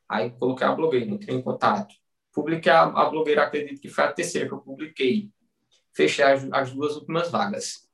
[0.08, 1.94] Aí coloquei a blogueira, entrei em contato.
[2.32, 5.30] Publiquei a, a blogueira, acredito que foi a terceira que eu publiquei.
[5.92, 7.88] Fechei as, as duas últimas vagas.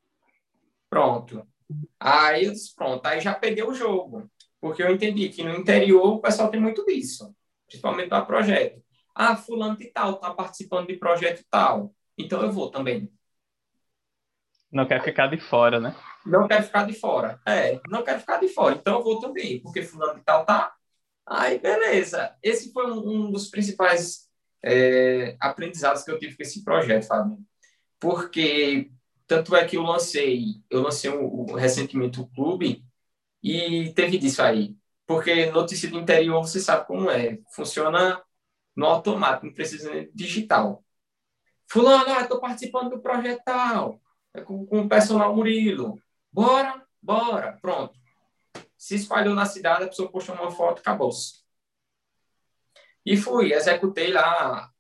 [0.91, 1.47] Pronto.
[1.99, 4.31] Aí eu disse, pronto, aí já peguei o jogo.
[4.61, 7.35] Porque eu entendi que no interior o pessoal tem muito isso,
[7.73, 8.83] principalmente para projeto.
[9.15, 13.11] Ah, fulano de tal está participando de projeto tal, então eu vou também.
[14.71, 15.95] Não quer ficar de fora, né?
[16.25, 17.41] Não quer ficar de fora.
[17.47, 20.73] É, não quero ficar de fora, então eu vou também, porque fulano de tal tá.
[21.27, 22.35] Aí, beleza.
[22.43, 24.31] Esse foi um, um dos principais
[24.65, 27.39] é, aprendizados que eu tive com esse projeto, Fábio.
[28.01, 28.91] Porque
[29.27, 32.85] tanto é que eu lancei, eu lancei um, um, recentemente o clube
[33.43, 34.77] e teve disso aí.
[35.15, 37.39] Porque notícia do interior, você sabe como é.
[37.51, 38.23] Funciona
[38.75, 40.83] no automático, não precisa digital.
[41.69, 44.03] Fulano, ah, estou participando do projeto tal
[44.35, 46.01] é com, com o personal Murilo.
[46.33, 47.99] Bora, bora, pronto.
[48.77, 51.43] Se espalhou na cidade, a pessoa postou uma foto, acabou-se.
[53.05, 54.71] E fui, executei lá,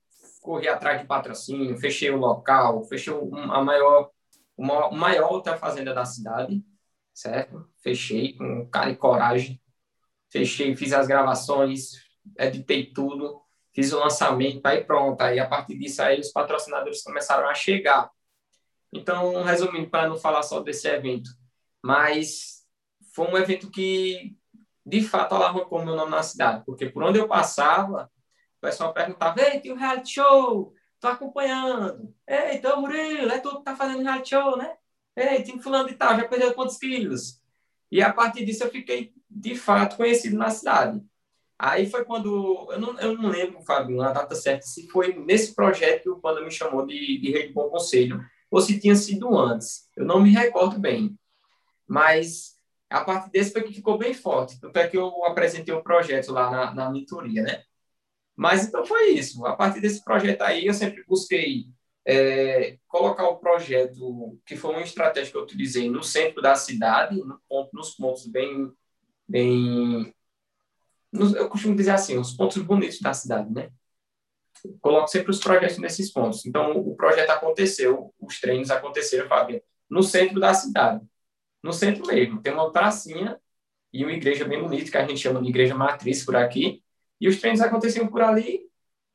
[0.40, 4.10] corri atrás de patrocínio, fechei o local, fechei a maior,
[4.56, 6.64] uma, maior outra fazenda da cidade,
[7.12, 7.68] certo?
[7.82, 9.61] Fechei com cara e coragem.
[10.32, 11.90] Fechei, fiz as gravações,
[12.38, 13.42] editei tudo,
[13.74, 15.20] fiz o lançamento, aí pronto.
[15.20, 18.10] Aí a partir disso aí os patrocinadores começaram a chegar.
[18.90, 21.30] Então, resumindo, para não falar só desse evento,
[21.82, 22.66] mas
[23.14, 24.34] foi um evento que,
[24.86, 28.10] de fato, alavancou meu nome na cidade, porque por onde eu passava,
[28.56, 32.14] o pessoal perguntava: Ei, tem um reality show, tô acompanhando.
[32.26, 34.76] Ei, então, Murilo, é tu que tá fazendo reality show, né?
[35.14, 37.41] Ei, tem fulano de tal, já perdeu quantos quilos?
[37.92, 40.98] E a partir disso eu fiquei, de fato, conhecido na cidade.
[41.58, 45.54] Aí foi quando, eu não, eu não lembro, Fábio, a data certa, se foi nesse
[45.54, 48.96] projeto que o Panda me chamou de, de Rei de Bom Conselho, ou se tinha
[48.96, 49.90] sido antes.
[49.94, 51.18] Eu não me recordo bem.
[51.86, 52.56] Mas
[52.88, 54.58] a partir desse foi que ficou bem forte.
[54.58, 57.62] Tanto é que eu apresentei o um projeto lá na, na mentoria, né?
[58.34, 59.44] Mas então foi isso.
[59.44, 61.66] A partir desse projeto aí, eu sempre busquei
[62.06, 67.16] é, colocar o projeto, que foi uma estratégia que eu utilizei no centro da cidade,
[67.16, 68.72] no ponto, nos pontos bem.
[69.28, 70.14] bem
[71.12, 73.70] nos, eu costumo dizer assim, os pontos bonitos da cidade, né?
[74.80, 76.46] coloco sempre os projetos nesses pontos.
[76.46, 81.04] Então, o projeto aconteceu, os treinos aconteceram, Fábio, no centro da cidade.
[81.62, 82.40] No centro mesmo.
[82.40, 83.38] Tem uma pracinha
[83.92, 86.82] e uma igreja bem bonita, que a gente chama de igreja matriz por aqui.
[87.20, 88.62] E os treinos aconteciam por ali.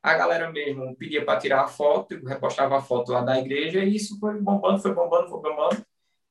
[0.08, 3.96] A galera mesmo pedia para tirar a foto, repostava a foto lá da igreja, e
[3.96, 5.86] isso foi bombando, foi bombando, foi bombando.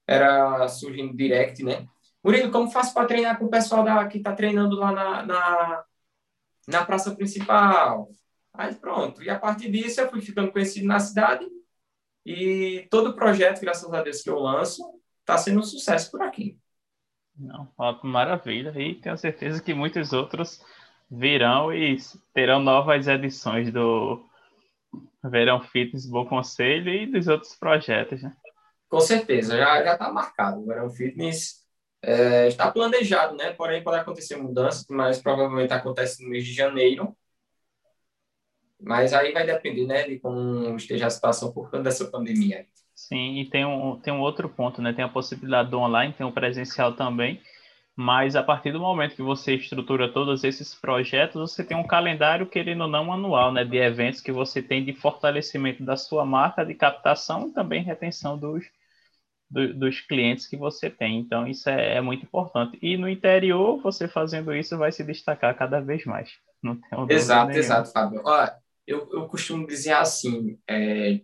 [0.07, 1.87] Era surgindo direct, né?
[2.25, 5.85] Murilo, como faço para treinar com o pessoal da, que está treinando lá na, na,
[6.67, 8.09] na praça principal?
[8.55, 9.23] Aí pronto.
[9.23, 11.47] E a partir disso eu fui ficando conhecido na cidade
[12.25, 14.83] e todo projeto, graças a Deus, que eu lanço,
[15.21, 16.59] está sendo um sucesso por aqui.
[17.39, 18.73] Não, ótimo, maravilha.
[18.81, 20.65] E tenho certeza que muitos outros
[21.11, 21.97] virão e
[22.35, 24.25] terão novas edições do
[25.23, 28.33] Verão Fitness Bom Conselho e dos outros projetos, né?
[28.89, 30.61] Com certeza, já está marcado.
[30.61, 31.65] O Verão Fitness
[32.03, 33.53] é, está planejado, né?
[33.53, 37.17] Porém, pode acontecer mudanças, mas provavelmente acontece no mês de janeiro.
[38.81, 42.67] Mas aí vai depender, né, de como esteja a situação por conta dessa pandemia.
[42.95, 44.93] Sim, e tem um, tem um outro ponto, né?
[44.93, 47.41] Tem a possibilidade do online, tem o presencial também,
[47.97, 52.47] mas a partir do momento que você estrutura todos esses projetos, você tem um calendário,
[52.47, 53.65] querendo ou não, anual, né?
[53.65, 58.37] De eventos que você tem de fortalecimento da sua marca, de captação e também retenção
[58.37, 58.67] dos,
[59.51, 61.19] do, dos clientes que você tem.
[61.19, 62.79] Então, isso é, é, muito importante.
[62.83, 66.33] E no interior, você fazendo isso vai se destacar cada vez mais.
[66.63, 68.21] Não tem exato, exato, Fábio.
[68.27, 68.55] Olha,
[68.87, 71.19] eu, eu costumo dizer assim, é,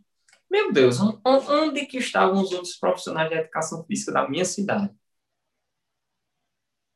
[0.51, 4.91] meu Deus, onde que estavam os outros profissionais de educação física da minha cidade?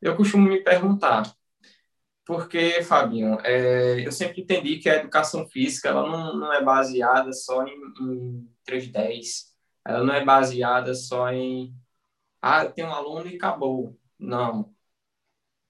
[0.01, 1.35] Eu costumo me perguntar,
[2.25, 7.33] porque, Fabinho, é, eu sempre entendi que a educação física ela não, não é baseada
[7.33, 9.55] só em, em 310,
[9.85, 11.75] ela não é baseada só em,
[12.43, 13.99] ah, tem um aluno e acabou.
[14.19, 14.75] Não,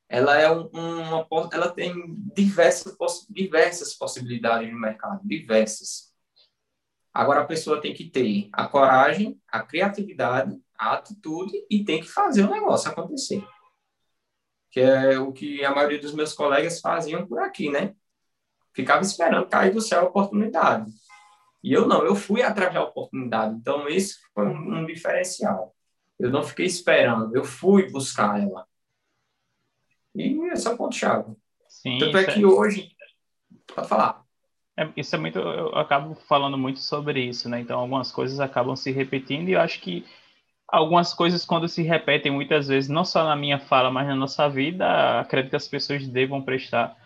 [0.09, 1.93] ela é um, uma ela tem
[2.35, 2.97] diversas
[3.29, 6.15] diversas possibilidades no mercado, diversas.
[7.13, 12.09] Agora a pessoa tem que ter a coragem, a criatividade, a atitude e tem que
[12.09, 13.43] fazer o negócio acontecer.
[14.77, 17.95] Que é o que a maioria dos meus colegas faziam por aqui, né?
[18.75, 20.93] Ficava esperando cair do céu a oportunidade.
[21.65, 23.55] E eu não, eu fui atrás da oportunidade.
[23.55, 25.75] Então, isso foi um, um diferencial.
[26.19, 28.67] Eu não fiquei esperando, eu fui buscar ela.
[30.15, 31.35] E esse é o ponto-chave.
[31.99, 32.95] Tanto é que hoje.
[33.75, 34.27] Pode falar.
[34.77, 37.61] É, isso é muito, eu acabo falando muito sobre isso, né?
[37.61, 40.05] Então algumas coisas acabam se repetindo e eu acho que
[40.69, 44.49] algumas coisas quando se repetem muitas vezes, não só na minha fala, mas na nossa
[44.49, 46.97] vida, acredito que as pessoas devam prestar,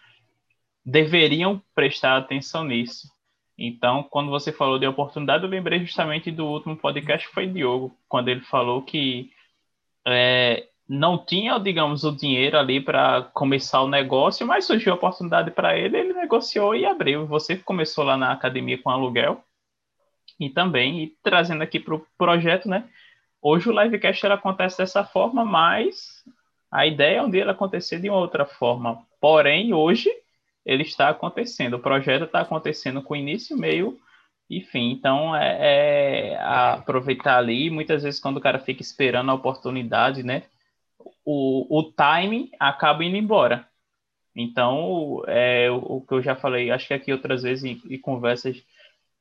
[0.84, 3.08] deveriam prestar atenção nisso.
[3.58, 7.94] Então, quando você falou de oportunidade, eu lembrei justamente do último podcast que foi Diogo,
[8.08, 9.30] quando ele falou que
[10.06, 15.50] é, não tinha, digamos, o dinheiro ali para começar o negócio, mas surgiu a oportunidade
[15.50, 17.26] para ele, ele negociou e abriu.
[17.26, 19.44] Você começou lá na academia com aluguel
[20.38, 22.88] e também, e trazendo aqui para o projeto, né?
[23.42, 26.24] Hoje o livecast acontece dessa forma, mas
[26.70, 29.06] a ideia é um dia acontecer de uma outra forma.
[29.20, 30.10] Porém, hoje
[30.64, 33.98] ele está acontecendo, o projeto está acontecendo com início, meio
[34.48, 34.90] e fim.
[34.90, 37.70] Então, é, é aproveitar ali.
[37.70, 40.44] Muitas vezes, quando o cara fica esperando a oportunidade, né?
[41.24, 43.66] o, o timing acaba indo embora.
[44.34, 47.98] Então, é, o, o que eu já falei, acho que aqui outras vezes em, em,
[47.98, 48.62] conversas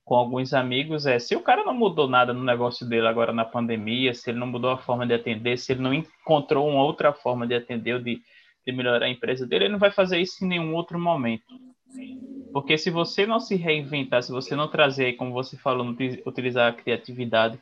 [0.09, 3.45] com alguns amigos é se o cara não mudou nada no negócio dele agora na
[3.45, 7.13] pandemia, se ele não mudou a forma de atender, se ele não encontrou uma outra
[7.13, 8.19] forma de atender ou de,
[8.65, 11.45] de melhorar a empresa dele, ele não vai fazer isso em nenhum outro momento.
[12.51, 15.95] Porque se você não se reinventar, se você não trazer, como você falou,
[16.25, 17.59] utilizar a criatividade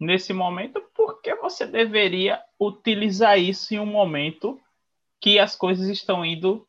[0.00, 4.58] nesse momento, por que você deveria utilizar isso em um momento
[5.20, 6.66] que as coisas estão indo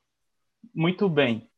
[0.76, 1.50] muito bem?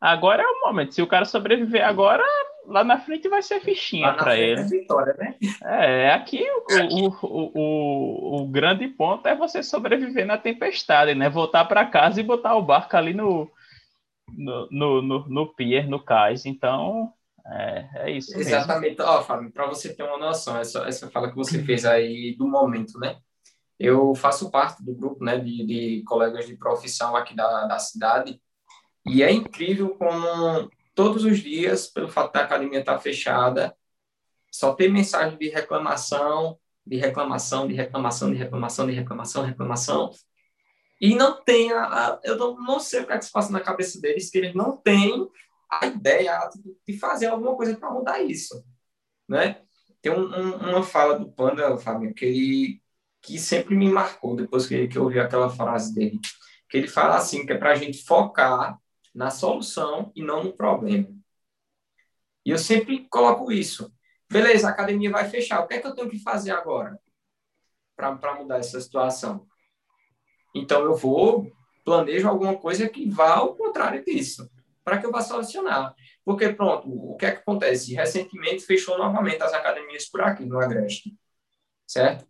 [0.00, 0.94] Agora é o momento.
[0.94, 2.22] Se o cara sobreviver agora,
[2.66, 4.60] lá na frente vai ser fichinha para ele.
[4.60, 5.34] É, vitória, né?
[5.64, 11.28] é, aqui o, o, o, o, grande ponto é você sobreviver na tempestade, né?
[11.28, 13.50] Voltar para casa e botar o barco ali no,
[14.28, 16.46] no, no, no, no pier, no cais.
[16.46, 17.12] Então,
[17.46, 19.00] é, é isso Exatamente.
[19.02, 22.48] Ó, Fábio, para você ter uma noção, essa, essa fala que você fez aí do
[22.48, 23.18] momento, né?
[23.78, 28.40] Eu faço parte do grupo, né, de, de colegas de profissão aqui da, da cidade,
[29.04, 33.76] e é incrível como todos os dias, pelo fato da academia estar fechada,
[34.50, 40.10] só tem mensagem de reclamação, de reclamação, de reclamação, de reclamação, de reclamação, reclamação.
[41.00, 43.60] E não tem, a, eu não, não sei o que, é que se passa na
[43.60, 45.28] cabeça deles, que eles não têm
[45.68, 46.38] a ideia
[46.86, 48.64] de fazer alguma coisa para mudar isso,
[49.28, 49.60] né?
[50.00, 52.84] Tem um, um, uma fala do Panda, Fábio, que ele
[53.20, 56.20] que sempre me marcou depois que, que eu ouvi aquela frase dele,
[56.68, 58.78] que ele fala assim, que é para a gente focar
[59.14, 61.08] na solução e não no problema.
[62.44, 63.94] E eu sempre coloco isso.
[64.30, 65.60] Beleza, a academia vai fechar.
[65.60, 67.00] O que é que eu tenho que fazer agora
[67.96, 69.46] para mudar essa situação?
[70.54, 71.50] Então eu vou
[71.84, 74.50] planejo alguma coisa que vá ao contrário disso
[74.84, 75.94] para que eu vá solucionar.
[76.24, 77.94] Porque, pronto, o que é que acontece?
[77.94, 81.16] Recentemente fechou novamente as academias por aqui, no Agreste,
[81.86, 82.26] certo?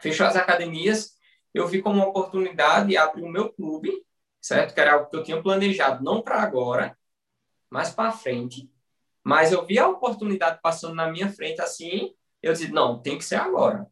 [0.00, 1.16] Fechou as academias,
[1.54, 4.04] eu vi como uma oportunidade abrir o meu clube,
[4.40, 4.74] certo?
[4.74, 6.96] Que era algo que eu tinha planejado, não para agora,
[7.68, 8.70] mas para frente.
[9.22, 13.24] Mas eu vi a oportunidade passando na minha frente assim, eu disse, não, tem que
[13.24, 13.86] ser agora.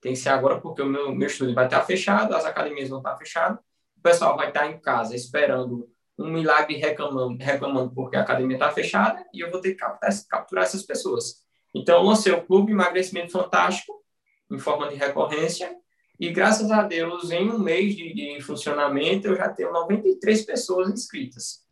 [0.00, 2.98] Tem que ser agora porque o meu, meu estúdio vai estar fechado, as academias vão
[2.98, 3.58] estar fechadas,
[3.96, 5.88] o pessoal vai estar em casa esperando
[6.18, 10.12] um milagre reclamando, reclamando porque a academia está fechada e eu vou ter que capturar,
[10.28, 11.42] capturar essas pessoas.
[11.74, 14.04] Então, lancei o Clube Emagrecimento Fantástico,
[14.50, 15.74] em forma de recorrência,
[16.22, 20.88] e graças a Deus, em um mês de, de funcionamento, eu já tenho 93 pessoas
[20.88, 21.66] inscritas,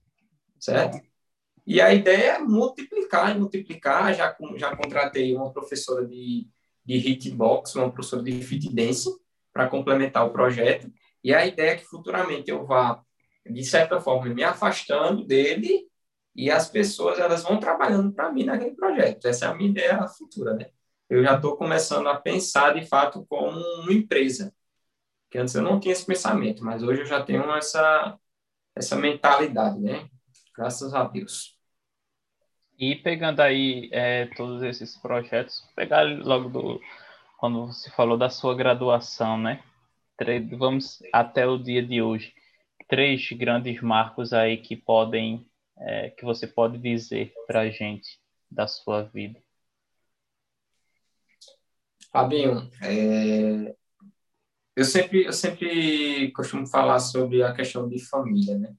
[0.58, 1.00] certo?
[1.64, 4.12] E a ideia é multiplicar, multiplicar.
[4.12, 6.48] Já, já contratei uma professora de,
[6.84, 9.08] de hitbox, uma professora de fit dance,
[9.52, 10.90] para complementar o projeto.
[11.22, 13.00] E a ideia é que futuramente eu vá
[13.48, 15.86] de certa forma, me afastando dele
[16.34, 19.26] e as pessoas elas vão trabalhando para mim naquele projeto.
[19.26, 20.70] Essa é a minha ideia futura, né?
[21.10, 24.54] Eu já estou começando a pensar de fato como uma empresa,
[25.28, 28.16] que antes eu não tinha esse pensamento, mas hoje eu já tenho essa
[28.76, 30.08] essa mentalidade, né?
[30.56, 31.58] Graças a Deus.
[32.78, 36.80] E pegando aí é, todos esses projetos, pegar logo do
[37.38, 39.62] quando você falou da sua graduação, né?
[40.56, 42.32] Vamos até o dia de hoje
[42.90, 45.46] três grandes marcos aí que podem
[45.78, 48.18] é, que você pode dizer para a gente
[48.50, 49.40] da sua vida?
[52.12, 53.74] Fabinho, é,
[54.76, 58.74] eu sempre eu sempre costumo falar sobre a questão de família, né?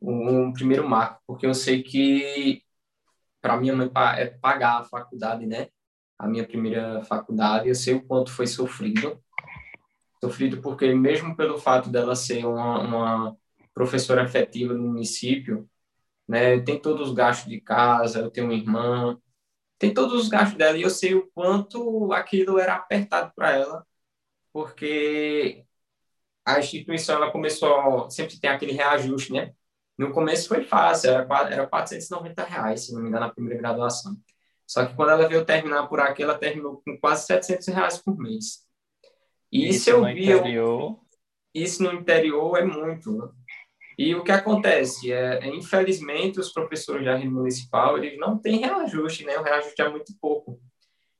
[0.00, 2.62] Um, primeiro marco, porque eu sei que
[3.40, 5.68] para minha mãe é pagar a faculdade, né?
[6.18, 9.22] A minha primeira faculdade, eu sei o quanto foi sofrido
[10.22, 13.36] sofrido porque mesmo pelo fato dela ser uma, uma
[13.74, 15.68] professora efetiva no município,
[16.28, 19.18] né, tem todos os gastos de casa, eu tenho uma irmã,
[19.82, 23.84] tem todos os gastos dela e eu sei o quanto aquilo era apertado para ela,
[24.52, 25.64] porque
[26.44, 29.52] a instituição ela começou sempre tem aquele reajuste, né,
[29.98, 34.16] No começo foi fácil, era, era 490 reais, se não me engano, na primeira graduação.
[34.64, 38.16] Só que quando ela veio terminar por aqui, ela terminou com quase 700 reais por
[38.16, 38.64] mês.
[39.50, 40.30] E isso, isso eu vi.
[40.30, 41.00] Interior...
[41.52, 43.34] Isso no interior é muito.
[43.98, 49.24] E o que acontece é, infelizmente, os professores da rede municipal eles não têm reajuste,
[49.24, 49.38] né?
[49.38, 50.60] O reajuste é muito pouco.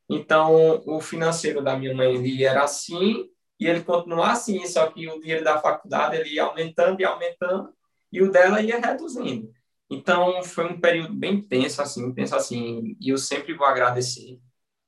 [0.09, 5.09] Então, o financeiro da minha mãe ele era assim e ele continua assim, só que
[5.09, 7.73] o dinheiro da faculdade ele ia aumentando e aumentando
[8.11, 9.51] e o dela ia reduzindo.
[9.91, 14.41] Então, foi um período bem tenso, assim, tenso assim, e eu sempre vou agradecer,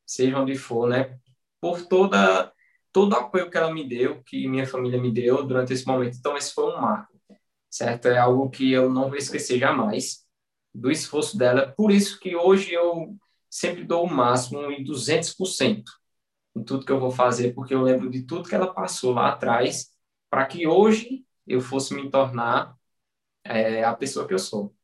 [0.07, 1.18] seja onde for, né,
[1.61, 2.53] por toda,
[2.93, 6.16] todo o apoio que ela me deu, que minha família me deu durante esse momento.
[6.18, 7.14] Então, esse foi um marco,
[7.75, 8.07] certo?
[8.07, 10.25] É algo que eu não vou esquecer jamais
[10.72, 11.72] do esforço dela.
[11.77, 13.16] Por isso que hoje eu
[13.51, 15.85] sempre dou o máximo em 200%
[16.57, 19.31] em tudo que eu vou fazer, porque eu lembro de tudo que ela passou lá
[19.31, 19.91] atrás,
[20.31, 22.77] para que hoje eu fosse me tornar
[23.45, 24.75] é, a pessoa que eu sou.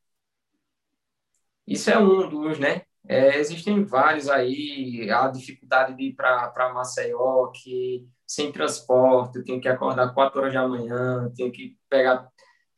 [1.66, 2.82] Isso é um dos, né?
[3.08, 9.60] É, existem vários aí, a dificuldade de ir para Maceió, que sem transporte, eu tenho
[9.60, 12.28] que acordar 4 horas da manhã, tenho que pegar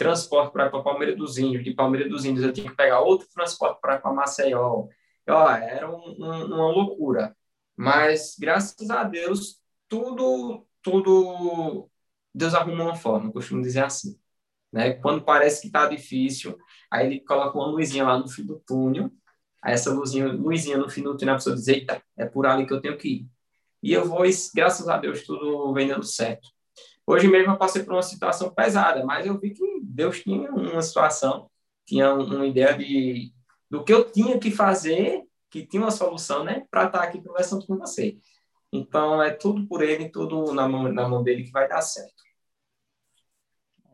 [0.02, 3.80] transporte para Palmeira dos Índios, de Palmeira dos Índios eu tinha que pegar outro transporte
[3.80, 4.88] para Maceió,
[5.28, 7.36] ó, era um, um, uma loucura.
[7.76, 11.88] Mas, graças a Deus, tudo, tudo,
[12.34, 14.18] Deus arruma uma forma, eu costumo dizer assim.
[14.72, 14.94] Né?
[14.94, 16.58] Quando parece que está difícil,
[16.90, 19.10] aí ele coloca uma luzinha lá no fim do túnel,
[19.62, 22.66] aí essa luzinha, luzinha no fim do túnel, a pessoa diz, eita, é por ali
[22.66, 23.28] que eu tenho que ir.
[23.82, 24.22] E eu vou,
[24.54, 26.48] graças a Deus, tudo vem dando certo.
[27.06, 29.62] Hoje mesmo eu passei por uma situação pesada, mas eu vi que
[29.92, 31.50] Deus tinha uma situação,
[31.86, 33.32] tinha uma ideia de
[33.70, 37.22] do que eu tinha que fazer, que tinha uma solução, né, para estar tá aqui
[37.22, 38.18] conversando com você.
[38.70, 42.22] Então, é tudo por ele, tudo na mão, na mão dele que vai dar certo.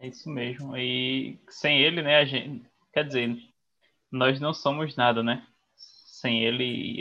[0.00, 0.76] É isso mesmo.
[0.76, 3.36] E sem ele, né, a gente, quer dizer,
[4.10, 5.46] nós não somos nada, né?
[5.76, 7.00] Sem ele,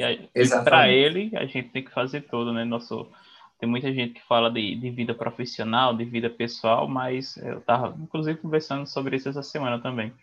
[0.64, 2.64] para ele, a gente tem que fazer tudo, né?
[2.64, 3.12] Nosso,
[3.60, 7.96] tem muita gente que fala de, de vida profissional, de vida pessoal, mas eu estava,
[8.00, 10.14] inclusive, conversando sobre isso essa semana também.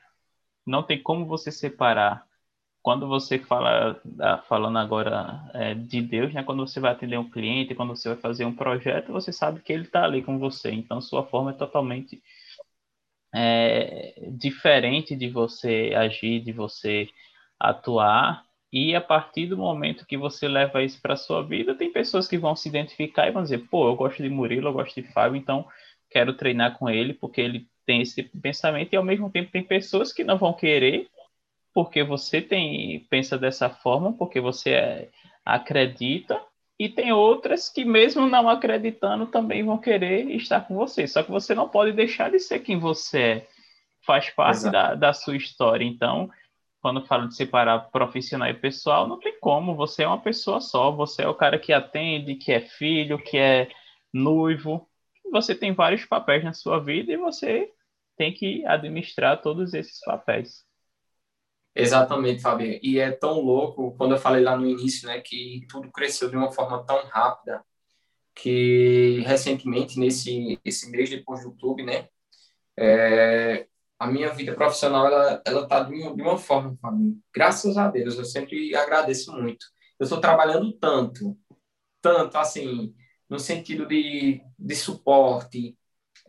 [0.67, 2.27] Não tem como você separar
[2.85, 4.01] quando você fala,
[4.47, 6.43] falando agora é, de Deus, né?
[6.45, 9.73] Quando você vai atender um cliente, quando você vai fazer um projeto, você sabe que
[9.73, 10.71] ele está ali com você.
[10.71, 12.23] Então, sua forma é totalmente
[13.35, 17.09] é, diferente de você agir, de você
[17.59, 18.45] atuar.
[18.77, 22.37] E a partir do momento que você leva isso para sua vida, tem pessoas que
[22.37, 25.37] vão se identificar e vão dizer: pô, eu gosto de Murilo, eu gosto de Fábio,
[25.37, 25.65] então
[26.11, 28.93] quero treinar com ele porque ele tem esse pensamento.
[28.93, 31.09] E ao mesmo tempo, tem pessoas que não vão querer
[31.73, 35.09] porque você tem pensa dessa forma, porque você é,
[35.45, 36.43] acredita,
[36.77, 41.07] e tem outras que mesmo não acreditando também vão querer estar com você.
[41.07, 43.47] Só que você não pode deixar de ser quem você é.
[44.05, 45.85] Faz parte da, da sua história.
[45.85, 46.29] Então,
[46.85, 49.75] quando falo de separar profissional e pessoal, não tem como.
[49.75, 50.91] Você é uma pessoa só.
[50.91, 53.71] Você é o cara que atende, que é filho, que é
[54.13, 54.87] noivo.
[55.33, 57.73] Você tem vários papéis na sua vida e você
[58.19, 60.63] tem que administrar todos esses papéis.
[61.75, 62.79] Exatamente, Fabio.
[62.83, 66.37] E é tão louco, quando eu falei lá no início, né, que tudo cresceu de
[66.37, 67.65] uma forma tão rápida,
[68.35, 72.09] que recentemente, nesse esse mês depois do clube, né,
[72.77, 73.67] é,
[74.05, 77.19] a minha vida profissional, ela, ela tá de uma, de uma forma, Fabio.
[77.35, 79.67] Graças a Deus, eu sempre agradeço muito.
[79.99, 81.37] Eu estou trabalhando tanto,
[82.03, 82.95] tanto, assim,
[83.29, 85.77] no sentido de, de suporte,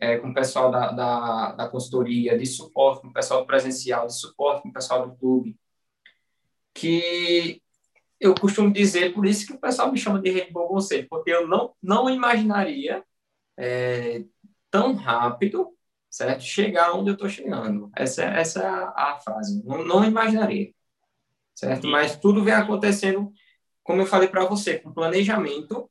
[0.00, 4.18] é, com o pessoal da, da, da consultoria, de suporte com o pessoal presencial, de
[4.18, 5.58] suporte com o pessoal do clube,
[6.72, 7.62] que
[8.18, 11.46] eu costumo dizer, por isso que o pessoal me chama de rei conselho, porque eu
[11.46, 13.04] não, não imaginaria
[13.58, 14.24] é,
[14.70, 15.76] tão rápido,
[16.16, 16.42] certo?
[16.42, 17.90] Chegar onde eu estou chegando.
[17.94, 19.62] Essa, essa é a, a frase.
[19.64, 20.72] Não, não imaginaria,
[21.54, 21.86] certo?
[21.86, 23.30] Mas tudo vem acontecendo,
[23.82, 25.90] como eu falei para você, com planejamento,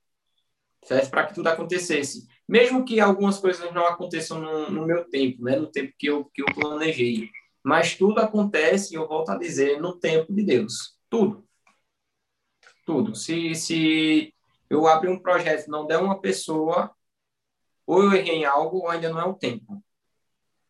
[0.84, 1.10] certo?
[1.12, 5.56] Para que tudo acontecesse mesmo que algumas coisas não aconteçam no, no, meu tempo, né,
[5.56, 7.30] no tempo que eu, que eu planejei,
[7.64, 10.96] mas tudo acontece, eu volto a dizer, no tempo de Deus.
[11.10, 11.44] Tudo.
[12.86, 13.16] Tudo.
[13.16, 14.34] Se, se
[14.70, 16.96] eu abrir um projeto não der uma pessoa,
[17.88, 19.84] ou eu errei em algo, ou ainda não é o tempo.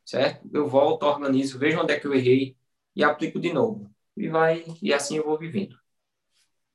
[0.06, 0.48] Certo?
[0.54, 2.56] Eu volto, organizo, vejo onde é que eu errei
[2.96, 3.90] e aplico de novo.
[4.16, 5.76] E vai, e assim eu vou vivendo.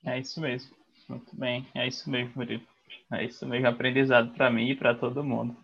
[0.05, 0.77] É isso mesmo.
[1.09, 1.67] Muito bem.
[1.75, 2.63] É isso mesmo, Murilo.
[3.13, 5.57] É isso mesmo, aprendizado para mim e para todo mundo.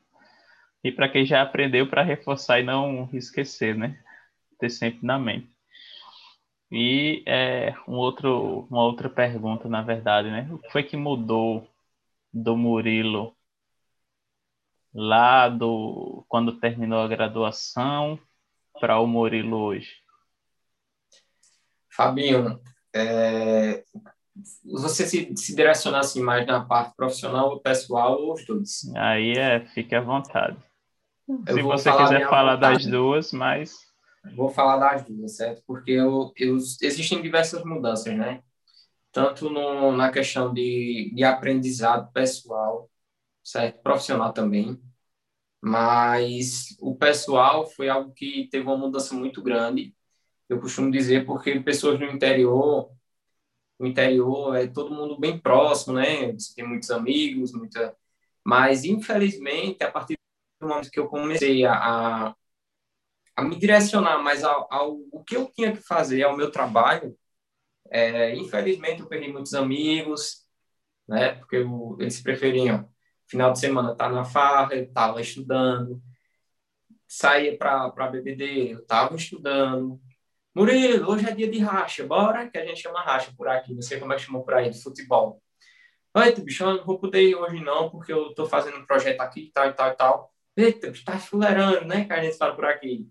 [0.83, 4.01] E para quem já aprendeu, para reforçar e não esquecer, né?
[4.59, 5.49] Ter sempre na mente.
[6.71, 10.49] E é, um outro, uma outra pergunta, na verdade, né?
[10.51, 11.69] O que foi que mudou
[12.33, 13.36] do Murilo
[14.97, 18.19] lá do quando terminou a graduação
[18.81, 19.91] para o Murilo hoje?
[21.91, 22.59] Fabinho,
[22.95, 23.85] é,
[24.65, 28.91] você se, se direcionar assim, mais na parte profissional ou pessoal ou os dois?
[28.97, 30.57] Aí é, fique à vontade.
[31.29, 32.85] Eu se você quiser falar vontade.
[32.85, 33.77] das duas, mas.
[34.35, 35.63] Vou falar das duas, certo?
[35.67, 38.43] Porque eu, eu, existem diversas mudanças, né?
[39.13, 42.91] Tanto no, na questão de, de aprendizado pessoal,
[43.43, 43.83] certo?
[43.83, 44.81] Profissional também.
[45.67, 49.95] Mas o pessoal foi algo que teve uma mudança muito grande.
[50.49, 52.91] Eu costumo dizer porque pessoas no interior
[53.79, 56.33] no interior é todo mundo bem próximo, né?
[56.33, 57.97] Você tem muitos amigos, muita.
[58.45, 60.17] Mas infelizmente, a partir
[60.61, 62.35] do momento que eu comecei a,
[63.37, 67.17] a me direcionar mais ao, ao o que eu tinha que fazer, ao meu trabalho,
[67.91, 70.47] é, infelizmente eu perdi muitos amigos,
[71.09, 71.35] né?
[71.37, 72.89] Porque eu, eles preferiam
[73.27, 76.01] final de semana tá na farra, eu estava estudando,
[77.07, 80.01] saía para BBD, eu estava estudando,
[80.57, 82.49] Murilo, hoje é dia de racha, bora?
[82.49, 84.71] Que a gente chama racha por aqui, não sei como é que chamou por aí,
[84.71, 85.43] de futebol.
[86.17, 89.21] Eita, bicho, eu não vou poder ir hoje não, porque eu tô fazendo um projeto
[89.21, 90.35] aqui tal e tal e tal.
[90.57, 92.07] Eita, bicho, tá fuleirando, né?
[92.07, 93.07] Que a gente fala por aqui.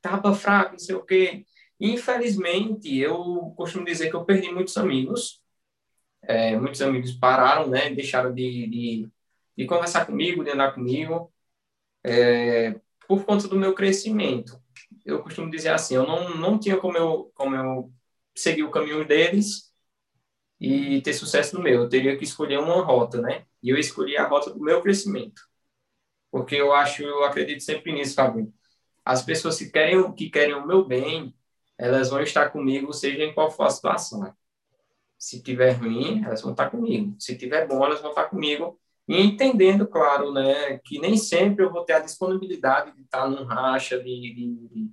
[0.00, 1.44] Tava fraco, não sei o quê.
[1.78, 5.42] Infelizmente, eu costumo dizer que eu perdi muitos amigos.
[6.22, 7.90] É, muitos amigos pararam, né?
[7.90, 9.08] Deixaram de, de,
[9.56, 11.32] de conversar comigo, de andar comigo,
[12.04, 14.60] é, por conta do meu crescimento
[15.04, 17.92] eu costumo dizer assim, eu não, não tinha como eu, como eu
[18.34, 19.72] seguir o caminho deles
[20.60, 21.82] e ter sucesso no meu.
[21.82, 23.46] Eu teria que escolher uma rota, né?
[23.62, 25.42] E eu escolhi a rota do meu crescimento.
[26.30, 28.52] Porque eu acho, eu acredito sempre nisso, Fabinho.
[29.04, 31.34] As pessoas que querem, que querem o meu bem,
[31.78, 34.34] elas vão estar comigo, seja em qual for a situação.
[35.18, 37.16] Se tiver ruim, elas vão estar comigo.
[37.20, 38.80] Se tiver bom, elas vão estar comigo.
[39.08, 43.44] E entendendo, claro, né, que nem sempre eu vou ter a disponibilidade de estar num
[43.44, 44.90] racha, de, de.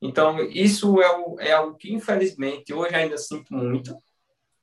[0.00, 3.94] Então, isso é, o, é algo que, infelizmente, hoje ainda sinto muito,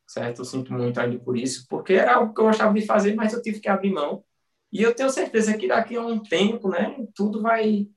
[0.07, 0.39] certo?
[0.39, 3.33] Eu sinto muito ainda por isso, porque era algo que eu gostava de fazer, mas
[3.33, 4.23] eu tive que abrir mão.
[4.71, 7.87] E eu tenho certeza que daqui a um tempo, né, tudo vai,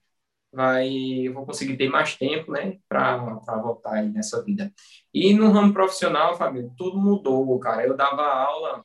[0.53, 0.89] vai,
[1.27, 3.17] eu vou conseguir ter mais tempo, né, para
[3.63, 4.73] voltar aí nessa vida.
[5.13, 7.87] E no ramo profissional, Fabio, tudo mudou, cara.
[7.87, 8.85] Eu dava aula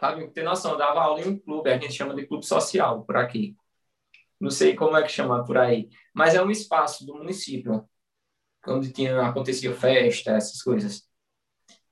[0.00, 3.04] Sabe, ter noção, eu dava aula em um clube, a gente chama de clube social
[3.04, 3.56] por aqui.
[4.40, 7.88] Não sei como é que chama por aí, mas é um espaço do município,
[8.66, 11.08] onde tinha, acontecia festa, essas coisas.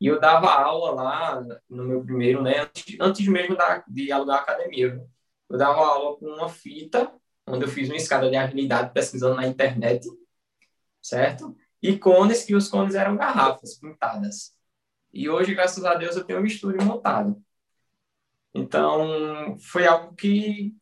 [0.01, 4.43] E eu dava aula lá no meu primeiro, né, antes, mesmo da, de alugar a
[4.43, 5.03] academia.
[5.49, 7.13] Eu dava aula com uma fita,
[7.47, 10.07] onde eu fiz uma escada de agilidade pesquisando na internet,
[11.03, 11.57] certo?
[11.83, 14.55] E cones, que os cones eram garrafas pintadas.
[15.13, 17.43] E hoje, graças a Deus, eu tenho um estúdio montado.
[18.57, 20.75] Então, foi algo que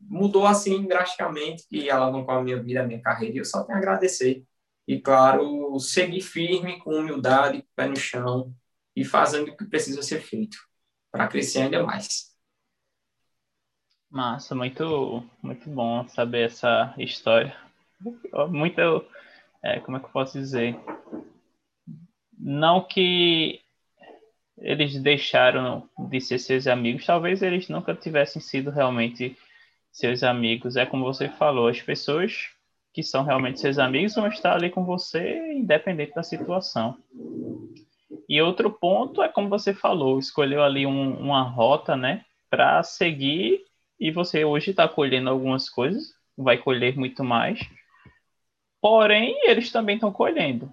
[0.00, 3.76] mudou assim drasticamente, que alavancou a minha vida, a minha carreira, e eu só tenho
[3.76, 4.44] a agradecer.
[4.86, 8.54] E, claro, seguir firme, com humildade, pé no chão,
[8.94, 10.56] e fazendo o que precisa ser feito
[11.10, 12.32] para crescer ainda mais.
[14.10, 17.56] Massa, muito, muito bom saber essa história.
[18.50, 18.80] Muito,
[19.62, 20.78] é, como é que eu posso dizer?
[22.38, 23.61] Não que
[24.62, 29.36] eles deixaram de ser seus amigos, talvez eles nunca tivessem sido realmente
[29.90, 30.76] seus amigos.
[30.76, 32.48] É como você falou, as pessoas
[32.92, 36.96] que são realmente seus amigos vão estar ali com você, independente da situação.
[38.28, 43.64] E outro ponto é como você falou, escolheu ali um, uma rota, né, para seguir
[43.98, 47.60] e você hoje está colhendo algumas coisas, vai colher muito mais.
[48.80, 50.72] Porém, eles também estão colhendo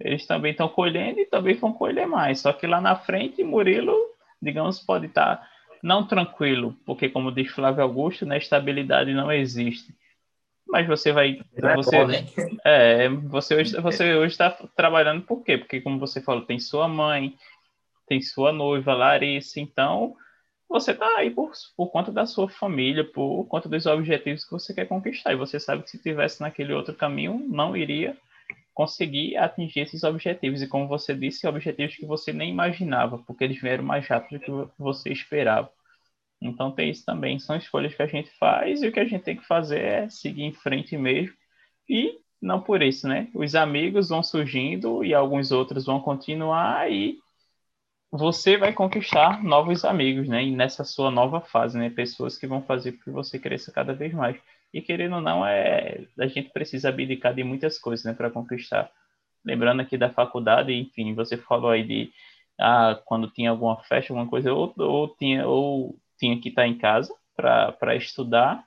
[0.00, 2.40] eles também estão colhendo e também vão colher mais.
[2.40, 3.94] Só que lá na frente, Murilo,
[4.40, 5.46] digamos, pode estar
[5.82, 9.94] não tranquilo, porque como diz Flávio Augusto, né, estabilidade não existe.
[10.66, 11.96] Mas você vai, é você,
[12.64, 15.58] é, você hoje, você hoje está trabalhando por quê?
[15.58, 17.34] Porque como você falou, tem sua mãe,
[18.06, 20.14] tem sua noiva Larissa, então
[20.68, 24.72] você está aí por, por conta da sua família, por conta dos objetivos que você
[24.72, 25.32] quer conquistar.
[25.32, 28.16] E você sabe que se tivesse naquele outro caminho, não iria
[28.80, 30.62] conseguir atingir esses objetivos.
[30.62, 34.68] E como você disse, objetivos que você nem imaginava, porque eles vieram mais rápido do
[34.68, 35.70] que você esperava.
[36.40, 39.22] Então tem isso também, são escolhas que a gente faz e o que a gente
[39.22, 41.36] tem que fazer é seguir em frente mesmo.
[41.86, 43.28] E não por isso, né?
[43.34, 47.18] Os amigos vão surgindo e alguns outros vão continuar e
[48.10, 50.42] você vai conquistar novos amigos, né?
[50.42, 51.90] E nessa sua nova fase, né?
[51.90, 54.40] Pessoas que vão fazer com que você cresça cada vez mais.
[54.72, 58.90] E querendo ou não, é, a gente precisa abdicar de muitas coisas né, para conquistar.
[59.44, 62.12] Lembrando aqui da faculdade, enfim, você falou aí de
[62.58, 66.76] ah, quando tinha alguma festa, alguma coisa, ou, ou, tinha, ou tinha que estar em
[66.76, 68.64] casa para estudar,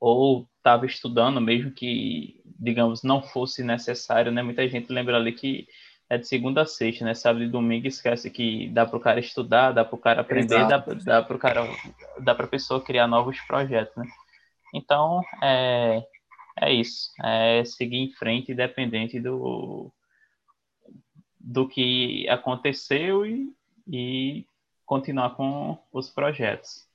[0.00, 4.42] ou estava estudando, mesmo que, digamos, não fosse necessário, né?
[4.42, 5.66] Muita gente lembra ali que
[6.08, 7.14] é de segunda a sexta, né?
[7.14, 10.54] Sábado e domingo esquece que dá para o cara estudar, dá para o cara aprender,
[10.54, 10.94] Exato.
[10.94, 11.68] dá, dá para o cara,
[12.20, 14.06] dá para a pessoa criar novos projetos, né?
[14.74, 16.02] Então, é,
[16.60, 17.10] é isso.
[17.22, 19.92] É seguir em frente, independente do,
[21.38, 23.52] do que aconteceu e,
[23.86, 24.46] e
[24.84, 26.86] continuar com os projetos.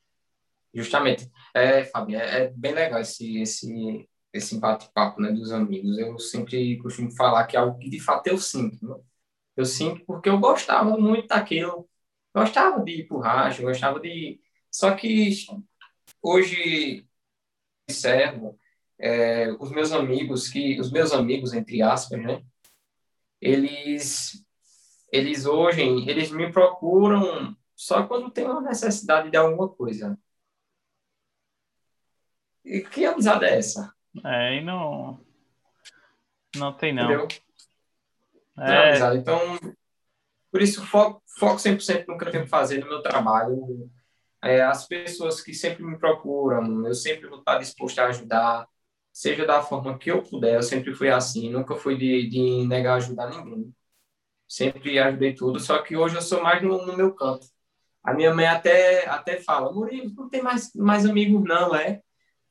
[0.73, 1.29] Justamente.
[1.53, 5.97] É, Fábio, é, é bem legal esse, esse, esse bate-papo né, dos amigos.
[5.97, 8.87] Eu sempre costumo falar que é algo que de fato eu sinto.
[8.87, 8.95] Né?
[9.55, 11.89] Eu sinto porque eu gostava muito daquilo.
[12.33, 14.39] Gostava de ir pro racha, gostava de.
[14.71, 15.35] Só que
[16.21, 17.05] hoje
[17.91, 18.57] observo
[18.99, 22.43] é, os meus amigos, que os meus amigos, entre aspas, né?
[23.39, 24.45] Eles,
[25.11, 30.17] eles hoje, eles me procuram só quando tem uma necessidade de alguma coisa.
[32.63, 33.93] E que amizade é essa?
[34.23, 35.19] É, e não.
[36.55, 37.05] Não tem, não.
[37.05, 37.27] Entendeu?
[38.59, 38.99] É...
[38.99, 39.15] Não.
[39.15, 39.39] Então,
[40.51, 43.89] por isso, foco, foco 100% no que eu tenho que fazer no meu trabalho.
[44.43, 48.67] É, as pessoas que sempre me procuram, eu sempre vou estar disposto a ajudar,
[49.13, 50.55] seja da forma que eu puder.
[50.55, 53.73] Eu sempre fui assim, nunca fui de, de negar ajudar ninguém.
[54.47, 57.47] Sempre ajudei tudo, só que hoje eu sou mais no, no meu canto.
[58.03, 62.01] A minha mãe até, até fala, Murilo, não tem mais, mais amigos não, é?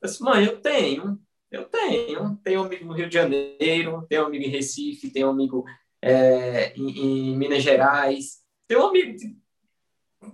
[0.01, 1.21] Eu disse, mãe, eu tenho,
[1.51, 2.37] eu tenho.
[2.45, 5.65] Tenho amigo no Rio de Janeiro, tenho amigo em Recife, tenho amigo
[6.03, 9.37] é, em, em, Minas Gerais, tenho amigo de,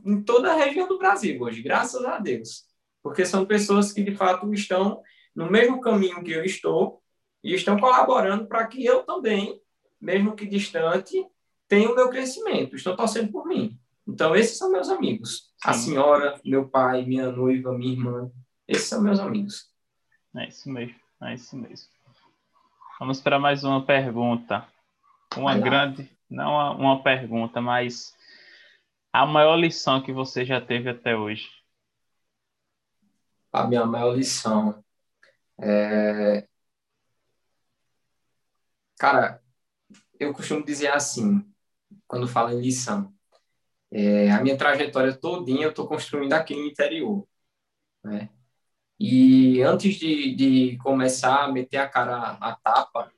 [0.04, 2.64] em toda a região do Brasil hoje, graças a Deus.
[3.02, 5.00] Porque são pessoas que, de fato, estão
[5.34, 7.02] no mesmo caminho que eu estou
[7.42, 9.60] e estão colaborando para que eu também,
[10.00, 11.24] mesmo que distante,
[11.68, 13.78] tenha o meu crescimento, estão torcendo por mim.
[14.06, 15.52] Então, esses são meus amigos.
[15.64, 18.30] A senhora, meu pai, minha noiva, minha irmã,
[18.66, 19.68] esses são meus amigos.
[20.36, 21.88] É isso mesmo, é isso mesmo.
[22.98, 24.66] Vamos para mais uma pergunta.
[25.36, 28.15] Uma grande, não uma, uma pergunta, mas
[29.16, 31.48] a maior lição que você já teve até hoje?
[33.50, 34.84] A minha maior lição
[35.58, 36.46] é...
[38.98, 39.42] Cara,
[40.20, 41.42] eu costumo dizer assim,
[42.06, 43.10] quando falo em lição,
[43.90, 47.26] é, a minha trajetória todinha eu estou construindo aqui no interior,
[48.04, 48.28] né?
[49.00, 53.10] E antes de, de começar a meter a cara a tapa,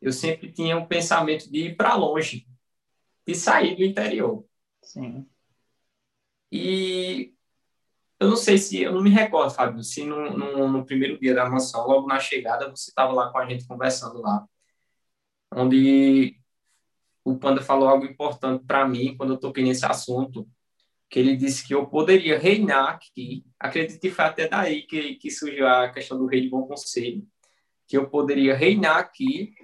[0.00, 2.46] eu sempre tinha um pensamento de ir para longe,
[3.26, 4.44] de sair do interior.
[4.84, 5.26] Sim.
[6.52, 7.34] E
[8.20, 11.34] eu não sei se, eu não me recordo, Fábio, se no, no, no primeiro dia
[11.34, 14.46] da mansão, logo na chegada, você estava lá com a gente conversando lá,
[15.52, 16.38] onde
[17.24, 20.48] o Panda falou algo importante para mim quando eu toquei nesse assunto,
[21.08, 23.44] que ele disse que eu poderia reinar aqui.
[23.58, 27.26] Acredito que foi até daí que, que surgiu a questão do rei de bom conselho,
[27.86, 29.54] que eu poderia reinar aqui,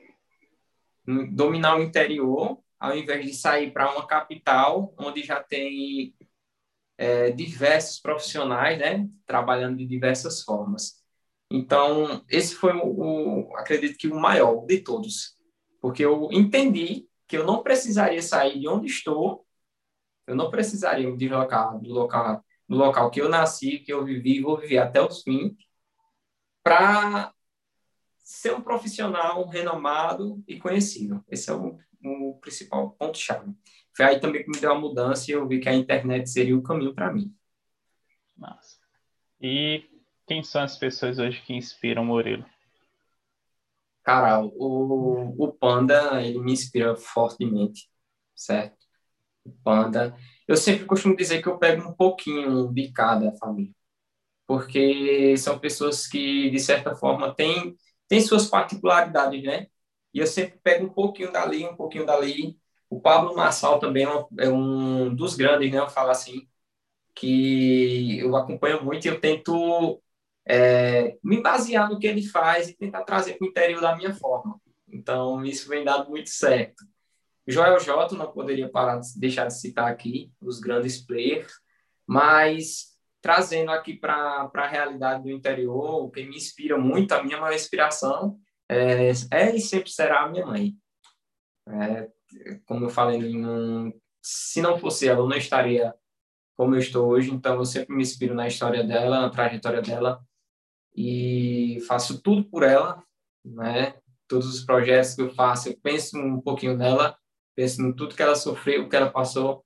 [1.33, 6.14] dominar o interior, ao invés de sair para uma capital, onde já tem
[6.99, 11.01] é, diversos profissionais, né, trabalhando de diversas formas.
[11.51, 15.37] Então, esse foi o, o, acredito que o maior de todos,
[15.81, 19.47] porque eu entendi que eu não precisaria sair de onde estou
[20.31, 24.41] eu não precisaria me deslocar do local, do local que eu nasci, que eu vivi
[24.41, 25.55] vou viver até os fins,
[26.62, 27.35] para
[28.18, 31.24] ser um profissional renomado e conhecido.
[31.28, 33.55] Esse é o, o principal ponto-chave.
[33.95, 36.57] Foi aí também que me deu a mudança e eu vi que a internet seria
[36.57, 37.35] o caminho para mim.
[38.37, 38.79] Massa.
[39.41, 39.85] E
[40.27, 42.45] quem são as pessoas hoje que inspiram o Murilo?
[44.03, 47.91] Cara, o, o Panda, ele me inspira fortemente,
[48.35, 48.79] certo?
[49.63, 50.17] Panda.
[50.47, 53.75] Eu sempre costumo dizer que eu pego um pouquinho de cada família,
[54.47, 57.77] porque são pessoas que, de certa forma, têm,
[58.09, 59.67] têm suas particularidades, né?
[60.13, 62.59] E eu sempre pego um pouquinho dali, um pouquinho dali.
[62.89, 65.79] O Pablo Marçal também é um é dos grandes, né?
[65.79, 66.49] Eu falo assim,
[67.15, 70.03] que eu acompanho muito e eu tento
[70.47, 74.15] é, me basear no que ele faz e tentar trazer para o interior da minha
[74.15, 74.61] forma.
[74.89, 76.85] Então, isso vem dado muito certo.
[77.47, 81.53] Joel J, não poderia parar de deixar de citar aqui, os grandes players,
[82.07, 82.91] mas
[83.21, 87.55] trazendo aqui para a realidade do interior, o que me inspira muito, a minha maior
[87.55, 88.39] inspiração
[88.71, 90.77] é, é e sempre será a minha mãe.
[91.68, 92.09] É,
[92.66, 93.93] como eu falei, não,
[94.23, 95.95] se não fosse ela, eu não estaria
[96.57, 100.23] como eu estou hoje, então eu sempre me inspiro na história dela, na trajetória dela,
[100.95, 103.03] e faço tudo por ela,
[103.43, 103.95] né?
[104.29, 107.16] Todos os projetos que eu faço, eu penso um pouquinho nela,
[107.57, 109.64] penso em tudo que ela sofreu, que ela passou,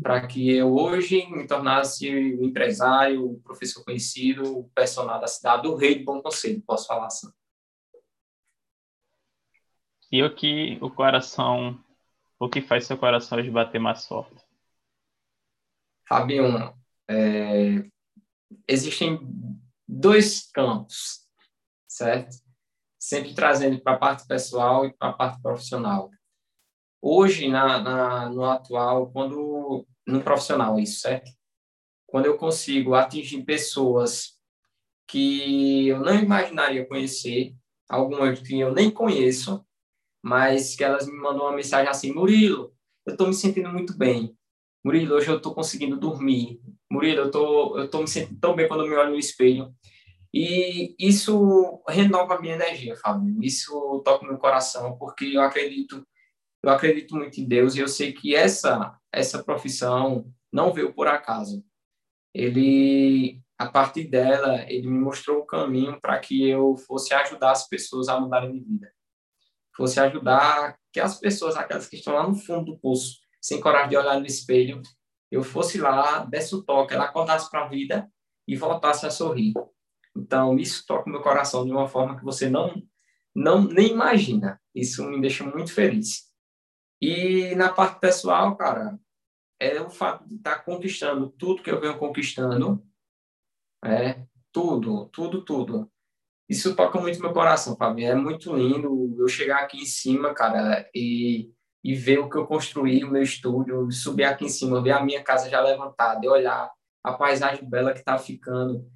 [0.00, 5.66] para que eu hoje me tornasse um empresário, um professor conhecido, um personal da cidade,
[5.66, 7.28] o rei de Bom Conselho, posso falar assim.
[10.10, 11.78] E o que o coração,
[12.38, 14.42] o que faz seu coração bater mais forte?
[16.08, 16.72] Fabinho,
[17.06, 17.84] é,
[18.66, 19.20] existem
[19.86, 21.26] dois campos,
[21.86, 22.36] certo?
[22.98, 26.10] Sempre trazendo para a parte pessoal e para a parte profissional.
[27.00, 31.30] Hoje, na, na, no atual, quando no profissional, isso, certo?
[32.06, 34.38] Quando eu consigo atingir pessoas
[35.06, 37.54] que eu não imaginaria conhecer,
[37.88, 39.64] algumas que eu nem conheço,
[40.28, 42.74] mas que elas me mandam uma mensagem assim, Murilo,
[43.06, 44.36] eu estou me sentindo muito bem.
[44.84, 46.60] Murilo, hoje eu estou conseguindo dormir.
[46.90, 49.74] Murilo, eu tô, tô me sentindo tão bem quando eu me olho no espelho.
[50.32, 53.42] E isso renova a minha energia, Fábio.
[53.42, 56.06] Isso toca meu coração, porque eu acredito,
[56.62, 61.06] eu acredito muito em Deus e eu sei que essa essa profissão não veio por
[61.06, 61.64] acaso.
[62.34, 67.66] Ele, a partir dela, ele me mostrou o caminho para que eu fosse ajudar as
[67.66, 68.92] pessoas a mudarem de vida.
[69.78, 73.90] Fosse ajudar que as pessoas, aquelas que estão lá no fundo do poço, sem coragem
[73.90, 74.82] de olhar no espelho,
[75.30, 78.10] eu fosse lá, desse o toque, ela acordasse para a vida
[78.48, 79.54] e voltasse a sorrir.
[80.16, 82.82] Então, isso toca meu coração de uma forma que você não,
[83.32, 84.60] não nem imagina.
[84.74, 86.28] Isso me deixa muito feliz.
[87.00, 88.98] E na parte pessoal, cara,
[89.60, 92.84] é o fato de estar tá conquistando tudo que eu venho conquistando,
[93.84, 95.88] é tudo, tudo, tudo.
[96.48, 98.06] Isso toca muito meu coração, Fábio.
[98.06, 101.50] É muito lindo eu chegar aqui em cima, cara, e
[101.82, 105.02] e ver o que eu construí, o meu estúdio, subir aqui em cima, ver a
[105.02, 106.70] minha casa já levantada, e olhar
[107.02, 108.86] a paisagem bela que está ficando.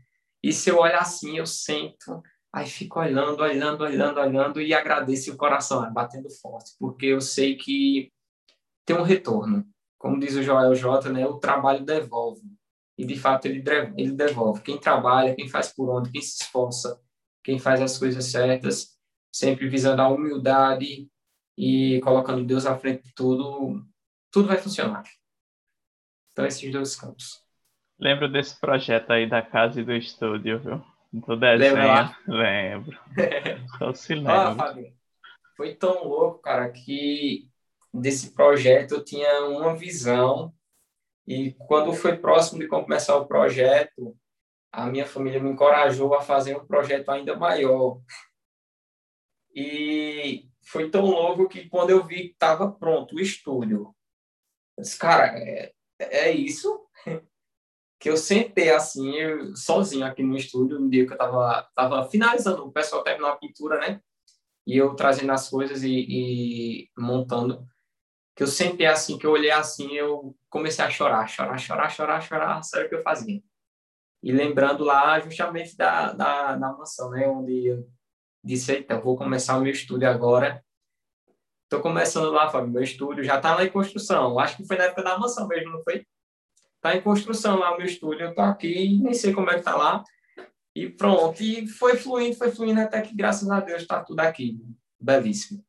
[0.42, 2.22] E se eu olhar assim, eu sento,
[2.52, 7.56] aí fico olhando, olhando, olhando, olhando e agradeço o coração, batendo forte, porque eu sei
[7.56, 8.12] que
[8.84, 9.64] tem um retorno.
[9.98, 12.42] Como diz o Joel J, né, o trabalho devolve.
[12.98, 13.62] E de fato ele,
[13.96, 14.60] ele devolve.
[14.60, 17.00] Quem trabalha, quem faz por onde, quem se esforça,
[17.42, 18.96] quem faz as coisas certas,
[19.32, 21.08] sempre visando a humildade,
[21.56, 23.84] e colocando Deus à frente de tudo,
[24.30, 25.04] tudo vai funcionar.
[26.32, 27.42] Então, esses dois campos.
[27.98, 30.82] Lembro desse projeto aí da casa e do estúdio, viu?
[31.12, 31.74] Do desenho.
[31.74, 32.98] Lembra Lembro.
[33.78, 34.54] Só se lembra.
[34.54, 34.94] Fabinho,
[35.56, 37.48] foi tão louco, cara, que
[37.92, 40.52] desse projeto eu tinha uma visão
[41.26, 44.16] e quando foi próximo de começar o projeto,
[44.72, 48.00] a minha família me encorajou a fazer um projeto ainda maior.
[49.54, 53.94] E foi tão louco que quando eu vi que estava pronto o estúdio,
[54.76, 56.86] eu disse, cara, é, é isso?
[58.00, 62.08] que eu sentei assim, eu, sozinho aqui no estúdio, no dia que eu estava tava
[62.08, 64.00] finalizando, o pessoal terminou a pintura, né?
[64.66, 67.66] E eu trazendo as coisas e, e, montando.
[68.34, 72.20] Que eu sentei assim, que eu olhei assim, eu comecei a chorar, chorar, chorar, chorar,
[72.22, 73.42] chorar, sabe o que eu fazia?
[74.22, 77.26] E lembrando lá justamente da, da, da mansão, né?
[77.26, 77.88] Onde eu
[78.42, 80.64] disse, então, vou começar o meu estúdio agora.
[81.64, 84.38] Estou começando lá, Fábio, meu estúdio já está lá em construção.
[84.38, 86.06] Acho que foi na época da mansão mesmo, não foi?
[86.76, 88.26] Está em construção lá o meu estúdio.
[88.26, 90.04] Eu estou aqui, nem sei como é que está lá.
[90.74, 91.42] E pronto.
[91.42, 94.60] E foi fluindo, foi fluindo até que, graças a Deus, está tudo aqui.
[95.00, 95.64] Belíssimo.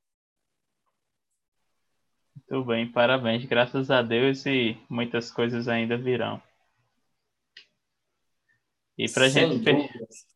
[2.36, 3.46] Muito bem, parabéns.
[3.46, 6.42] Graças a Deus e muitas coisas ainda virão.
[8.98, 9.68] E para gente,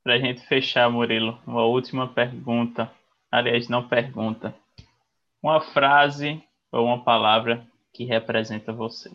[0.05, 2.91] a gente fechar, Murilo, uma última pergunta.
[3.31, 4.55] Aliás, não pergunta.
[5.41, 6.41] Uma frase
[6.71, 9.11] ou uma palavra que representa você.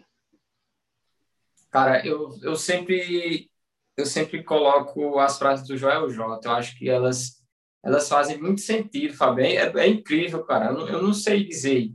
[1.71, 3.51] Cara, eu, eu sempre
[3.97, 6.47] eu sempre coloco as frases do Joel J.
[6.47, 7.43] Eu acho que elas
[7.85, 9.45] elas fazem muito sentido, Fabio.
[9.45, 10.67] É, é incrível, cara.
[10.67, 11.93] Eu não, eu não sei dizer.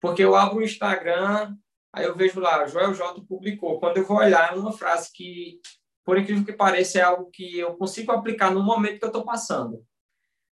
[0.00, 1.56] Porque eu abro o Instagram,
[1.92, 3.80] aí eu vejo lá, Joel J publicou.
[3.80, 5.58] Quando eu vou olhar, é uma frase que
[6.06, 9.24] por incrível que pareça, é algo que eu consigo aplicar no momento que eu estou
[9.24, 9.84] passando.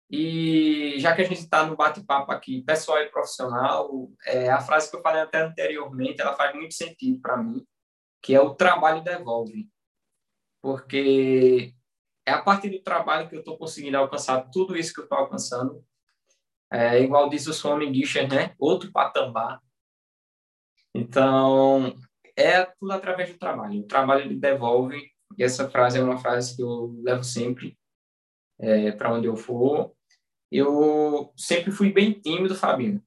[0.09, 4.89] E já que a gente está no bate-papo aqui, pessoal e profissional, é, a frase
[4.89, 7.67] que eu falei até anteriormente, ela faz muito sentido para mim,
[8.23, 9.69] que é o trabalho devolve.
[10.63, 11.75] Porque
[12.25, 15.19] é a partir do trabalho que eu estou conseguindo alcançar tudo isso que eu estou
[15.19, 15.85] alcançando.
[16.73, 18.55] É, igual diz o Swami Gisher, né?
[18.57, 19.61] Outro patamar.
[20.95, 21.99] Então,
[22.37, 23.81] é tudo através do trabalho.
[23.81, 27.75] O trabalho devolve e essa frase é uma frase que eu levo sempre
[28.59, 29.91] é, para onde eu for.
[30.53, 33.03] Eu sempre fui bem tímido, Fabinho.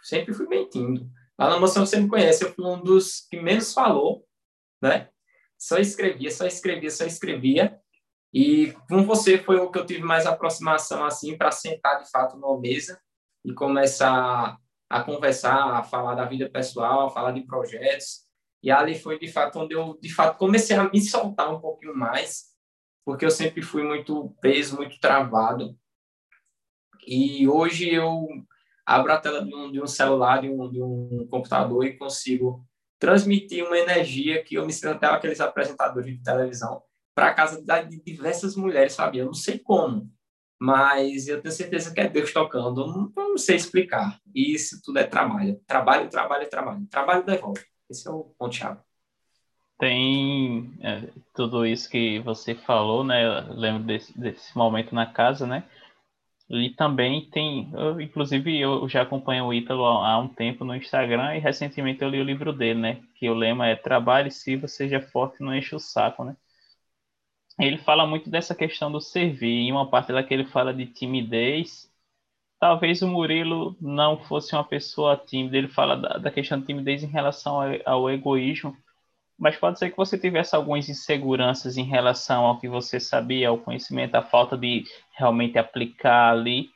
[0.00, 1.10] Sempre fui bem tímido.
[1.36, 4.24] Lá na moção você me conhece, eu fui um dos que menos falou,
[4.80, 5.08] né?
[5.58, 7.76] Só escrevia, só escrevia, só escrevia.
[8.32, 12.36] E com você foi o que eu tive mais aproximação assim para sentar de fato
[12.36, 13.00] numa mesa
[13.44, 14.56] e começar
[14.88, 18.23] a conversar, a falar da vida pessoal, a falar de projetos
[18.64, 21.94] E ali foi, de fato, onde eu, de fato, comecei a me soltar um pouquinho
[21.94, 22.44] mais,
[23.04, 25.78] porque eu sempre fui muito preso, muito travado.
[27.06, 28.26] E hoje eu
[28.86, 32.66] abro a tela de um, de um celular, de um, de um computador e consigo
[32.98, 36.82] transmitir uma energia que eu me sinto até aqueles apresentadores de televisão
[37.14, 39.18] para a casa de diversas mulheres, sabe?
[39.18, 40.10] Eu não sei como,
[40.58, 42.80] mas eu tenho certeza que é Deus tocando.
[42.80, 44.18] Eu não, eu não sei explicar.
[44.34, 45.60] E isso tudo é trabalho.
[45.66, 46.86] Trabalho, trabalho, trabalho.
[46.86, 47.73] Trabalho devolve.
[47.90, 48.80] Esse é o ponto-chave.
[49.78, 53.24] Tem é, tudo isso que você falou, né?
[53.24, 55.64] Eu lembro desse, desse momento na casa, né?
[56.48, 61.36] E também tem, eu, inclusive eu já acompanho o Ítalo há, um tempo no Instagram
[61.36, 63.02] e recentemente eu li o livro dele, né?
[63.14, 66.36] Que o lema é Trabalhe se você seja forte não enche o saco, né?
[67.58, 69.60] Ele fala muito dessa questão do servir.
[69.60, 71.90] Em uma parte lá que ele fala de timidez,
[72.64, 75.58] talvez o Murilo não fosse uma pessoa tímida.
[75.58, 78.74] Ele fala da, da questão de timidez em relação ao, ao egoísmo,
[79.38, 83.58] mas pode ser que você tivesse algumas inseguranças em relação ao que você sabia, ao
[83.58, 86.70] conhecimento, a falta de realmente aplicar ali.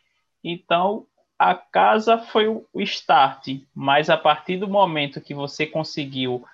[0.45, 1.07] Então,
[1.39, 6.45] a casa foi o start, mas a partir do momento que você conseguiu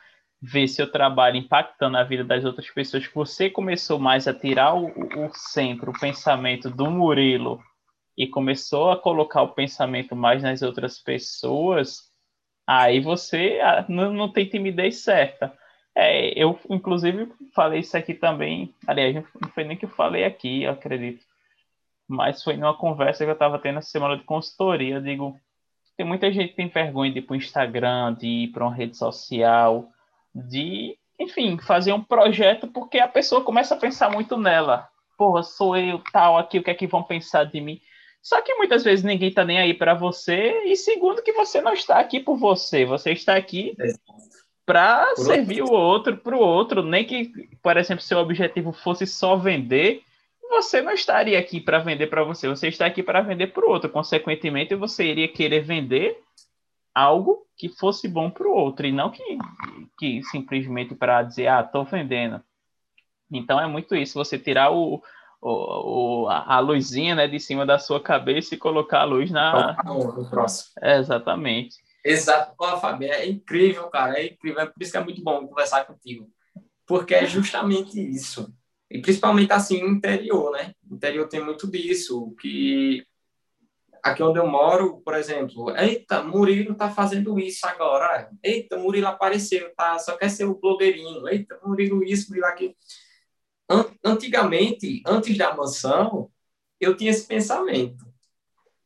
[0.41, 4.77] ver seu trabalho impactando a vida das outras pessoas, que você começou mais a tirar
[4.77, 7.61] o, o centro, o pensamento do Murilo
[8.17, 12.11] e começou a colocar o pensamento mais nas outras pessoas,
[12.67, 15.57] aí você ah, não, tem timidez certa.
[15.95, 18.75] É, eu, inclusive, falei isso aqui também.
[18.87, 21.25] Aliás, não foi nem que eu falei aqui, eu acredito.
[22.09, 24.97] Mas foi numa conversa que eu estava tendo essa semana de consultoria.
[24.97, 25.39] Eu digo:
[25.97, 28.75] tem muita gente que tem vergonha de ir para o Instagram, de ir para uma
[28.75, 29.89] rede social,
[30.35, 34.89] de, enfim, fazer um projeto, porque a pessoa começa a pensar muito nela.
[35.17, 37.81] Porra, sou eu, tal, aqui, o que é que vão pensar de mim?
[38.25, 41.75] Só que muitas vezes ninguém está nem aí para você, e segundo, que você não
[41.75, 43.77] está aqui por você, você está aqui
[44.65, 45.75] para servir outro.
[45.75, 47.31] o outro para o outro, nem que,
[47.63, 50.03] por exemplo, seu objetivo fosse só vender,
[50.49, 53.69] você não estaria aqui para vender para você, você está aqui para vender para o
[53.69, 53.91] outro.
[53.91, 56.19] Consequentemente, você iria querer vender
[56.95, 59.23] algo que fosse bom para o outro e não que,
[59.99, 62.43] que simplesmente para dizer, ah, estou vendendo.
[63.31, 65.03] Então é muito isso, você tirar o,
[65.47, 69.77] o, a luzinha né, de cima da sua cabeça e colocar a luz na.
[69.85, 70.71] No próximo.
[70.81, 71.77] É, exatamente.
[72.05, 74.61] Exato, Pô, Fábio, é incrível, cara, é incrível.
[74.61, 76.31] É por isso que é muito bom conversar contigo.
[76.87, 78.53] Porque é justamente isso.
[78.91, 80.75] E principalmente assim no interior, né?
[80.83, 83.05] No interior tem muito disso, que
[84.03, 88.31] aqui onde eu moro, por exemplo, eita, Murilo tá fazendo isso agora.
[88.43, 89.99] Eita, Murilo apareceu, tá?
[89.99, 91.27] Só quer ser o blogueirinho.
[91.27, 92.75] Eita, Murilo isso, Murilo aquilo.
[94.05, 96.31] Antigamente, antes da mansão,
[96.79, 98.05] eu tinha esse pensamento,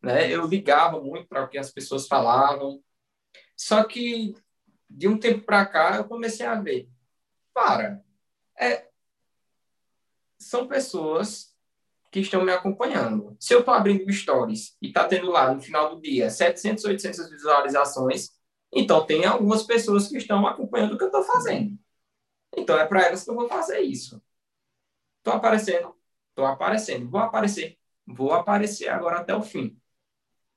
[0.02, 0.30] né?
[0.32, 2.82] Eu ligava muito para o que as pessoas falavam,
[3.56, 4.34] só que
[4.88, 6.88] de um tempo para cá eu comecei a ver,
[7.52, 8.02] para,
[8.58, 8.88] é,
[10.38, 11.54] são pessoas
[12.10, 13.36] que estão me acompanhando.
[13.38, 17.30] Se eu estou abrindo stories e está tendo lá no final do dia 700, 800
[17.30, 18.30] visualizações,
[18.72, 21.78] então tem algumas pessoas que estão acompanhando o que eu estou fazendo.
[22.56, 24.22] Então é para elas que eu vou fazer isso.
[25.28, 25.94] Estou aparecendo,
[26.30, 27.76] estou aparecendo, vou aparecer,
[28.06, 29.78] vou aparecer agora até o fim.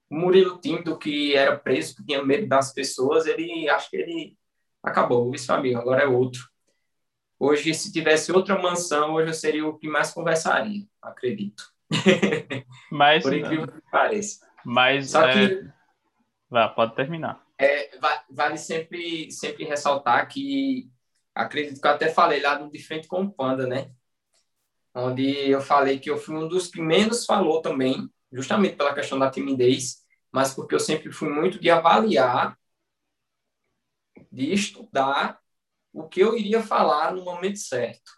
[0.09, 4.38] O Murilo Tinto, que era preso, que tinha medo das pessoas, ele acho que ele
[4.82, 6.49] acabou, isso amigo, agora é outro.
[7.38, 11.63] Hoje, se tivesse outra mansão, hoje eu seria o que mais conversaria, acredito.
[12.89, 14.47] Mas, Por incrível que pareça.
[14.63, 15.34] Mas, Só é...
[15.34, 15.69] que...
[16.49, 17.45] Vá, pode terminar.
[17.59, 17.91] É,
[18.30, 20.89] vale sempre, sempre ressaltar que,
[21.36, 23.91] acredito que eu até falei lá no De Frente com o Panda, né?
[24.93, 29.17] Onde eu falei que eu fui um dos que menos falou também, justamente pela questão
[29.17, 32.57] da timidez, mas porque eu sempre fui muito de avaliar,
[34.31, 35.39] de estudar
[35.93, 38.11] o que eu iria falar no momento certo.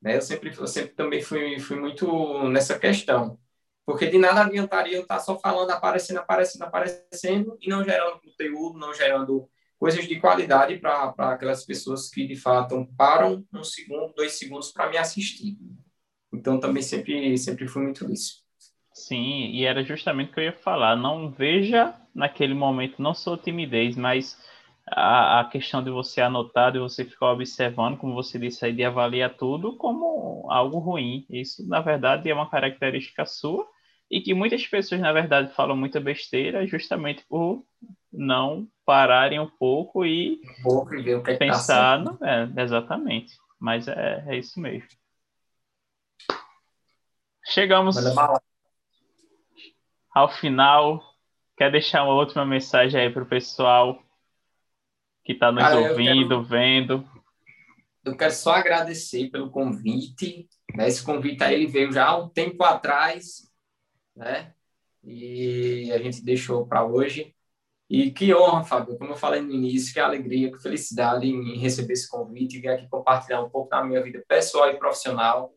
[0.00, 0.16] Né?
[0.16, 3.38] Eu, sempre, eu sempre também fui, fui muito nessa questão.
[3.84, 8.78] Porque de nada adiantaria eu estar só falando, aparecendo, aparecendo, aparecendo, e não gerando conteúdo,
[8.78, 9.50] não gerando
[9.80, 14.90] coisas de qualidade para aquelas pessoas que, de fato, param um segundo, dois segundos para
[14.90, 15.56] me assistir.
[16.30, 18.44] Então, também sempre, sempre fui muito isso.
[18.92, 20.96] Sim, e era justamente o que eu ia falar.
[20.96, 24.38] Não veja naquele momento, não sou timidez, mas
[24.86, 28.84] a, a questão de você anotar, de você ficar observando, como você disse aí, de
[28.84, 31.24] avaliar tudo como algo ruim.
[31.30, 33.66] Isso, na verdade, é uma característica sua
[34.10, 37.64] e que muitas pessoas, na verdade, falam muita besteira justamente por
[38.12, 42.00] não pararem um pouco e, um pouco e ver o que pensar.
[42.00, 43.34] É que tá no, é, exatamente.
[43.58, 44.88] Mas é, é isso mesmo.
[47.46, 47.96] Chegamos
[50.14, 51.02] ao final.
[51.56, 54.02] Quer deixar uma última mensagem aí para o pessoal?
[55.24, 56.42] Que está nos Cara, ouvindo, quero...
[56.42, 57.08] vendo.
[58.04, 60.48] Eu quero só agradecer pelo convite.
[60.74, 60.88] Né?
[60.88, 63.50] Esse convite aí ele veio já há um tempo atrás,
[64.16, 64.54] né?
[65.04, 67.34] E a gente deixou para hoje.
[67.90, 71.94] E que honra, Fábio, como eu falei no início, que alegria, que felicidade em receber
[71.94, 75.52] esse convite e vir aqui compartilhar um pouco da minha vida pessoal e profissional.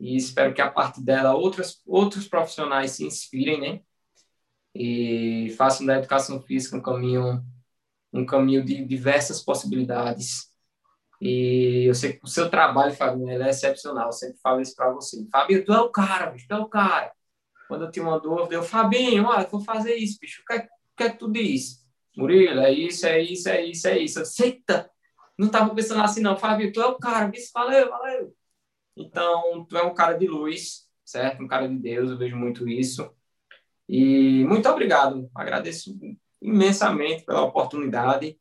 [0.00, 3.80] E espero que a partir dela outros, outros profissionais se inspirem, né?
[4.74, 7.44] E façam da educação física um caminho,
[8.14, 10.48] um caminho de diversas possibilidades.
[11.20, 14.06] E eu sei que o seu trabalho, Fábio, ele é excepcional.
[14.06, 15.22] Eu sempre falo isso para você.
[15.30, 17.12] Fábio, tu é o cara, bicho, tu é o cara.
[17.68, 20.42] Quando eu tinha uma dúvida, eu, Fabinho, olha, vou fazer isso, bicho.
[20.98, 21.86] Que é que tu diz?
[22.16, 24.20] Murilo, é isso, é isso, é isso, é isso.
[24.20, 24.90] Aceita!
[25.38, 26.36] Não estava pensando assim, não.
[26.36, 28.34] Fábio, tu é o cara, bicho, valeu, valeu.
[28.96, 31.42] Então, tu é um cara de luz, certo?
[31.42, 33.14] Um cara de Deus, eu vejo muito isso.
[33.88, 35.30] E muito obrigado.
[35.32, 35.96] Agradeço
[36.42, 38.36] imensamente pela oportunidade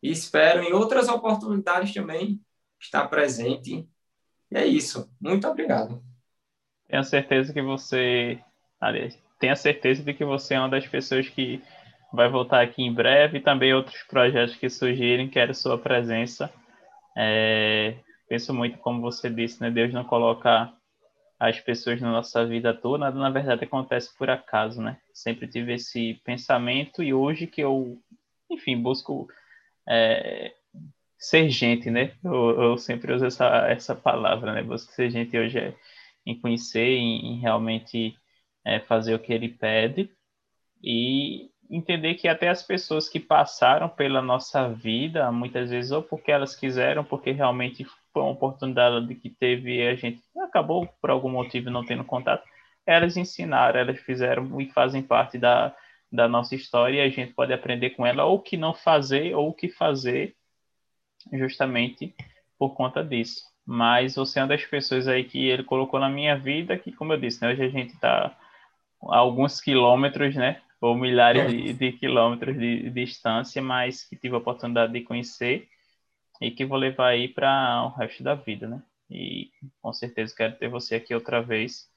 [0.00, 2.40] e espero em outras oportunidades também
[2.80, 3.88] estar presente.
[4.50, 5.10] E é isso.
[5.20, 6.00] Muito obrigado.
[6.88, 8.40] Tenho certeza que você,
[8.80, 11.60] aliás, tenho certeza de que você é uma das pessoas que
[12.16, 16.52] vai voltar aqui em breve e também outros projetos que surgirem, quero sua presença.
[17.16, 17.96] É,
[18.28, 19.70] penso muito, como você disse, né?
[19.70, 20.72] Deus não coloca
[21.38, 24.98] as pessoas na nossa vida toda, nada na verdade acontece por acaso, né?
[25.12, 27.98] Sempre tive esse pensamento e hoje que eu,
[28.50, 29.28] enfim, busco
[29.86, 30.54] é,
[31.18, 32.12] ser gente, né?
[32.24, 34.62] Eu, eu, sempre uso essa, essa palavra, né?
[34.62, 35.74] Busco ser gente hoje é
[36.24, 38.16] em conhecer, em, em realmente
[38.64, 40.10] é, fazer o que ele pede
[40.82, 46.30] e entender que até as pessoas que passaram pela nossa vida, muitas vezes, ou porque
[46.30, 51.28] elas quiseram, porque realmente foi uma oportunidade que teve e a gente acabou por algum
[51.28, 52.44] motivo não tendo contato,
[52.86, 55.74] elas ensinaram, elas fizeram e fazem parte da,
[56.10, 59.34] da nossa história e a gente pode aprender com ela ou o que não fazer
[59.34, 60.34] ou o que fazer
[61.32, 62.14] justamente
[62.58, 63.42] por conta disso.
[63.64, 67.12] Mas você é uma das pessoas aí que ele colocou na minha vida, que como
[67.12, 68.36] eu disse, né, hoje a gente está
[69.02, 74.38] alguns quilômetros, né, ou milhares de, de, quilômetros de, de, distância, mas que tive a
[74.38, 75.68] oportunidade de conhecer
[76.40, 78.82] e que vou levar aí para o resto da vida, né?
[79.10, 81.88] E com certeza quero ter você aqui outra vez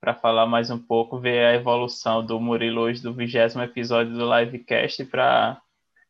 [0.00, 4.34] para falar mais um pouco, ver a evolução do Murilo hoje do vigésimo episódio do
[4.34, 5.60] Livecast para,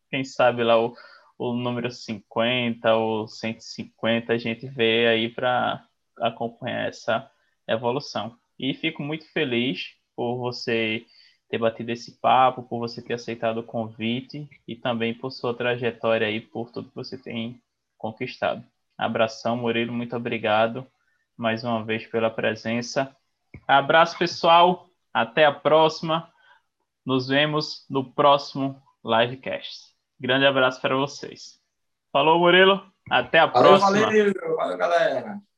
[0.09, 0.95] quem sabe lá o,
[1.39, 5.85] o número 50 ou 150 a gente vê aí para
[6.19, 7.31] acompanhar essa
[7.69, 8.37] evolução.
[8.59, 11.05] E fico muito feliz por você
[11.51, 16.27] ter batido esse papo, por você ter aceitado o convite e também por sua trajetória
[16.27, 17.61] aí, por tudo que você tem
[17.99, 18.65] conquistado.
[18.97, 20.87] Abração, Murilo, muito obrigado
[21.37, 23.15] mais uma vez pela presença.
[23.67, 24.89] Abraço, pessoal.
[25.13, 26.31] Até a próxima.
[27.05, 29.95] Nos vemos no próximo livecast.
[30.21, 31.59] Grande abraço para vocês.
[32.13, 32.85] Falou, Murilo.
[33.11, 34.07] Até a valeu, próxima.
[34.07, 35.50] Valeu, valeu, galera.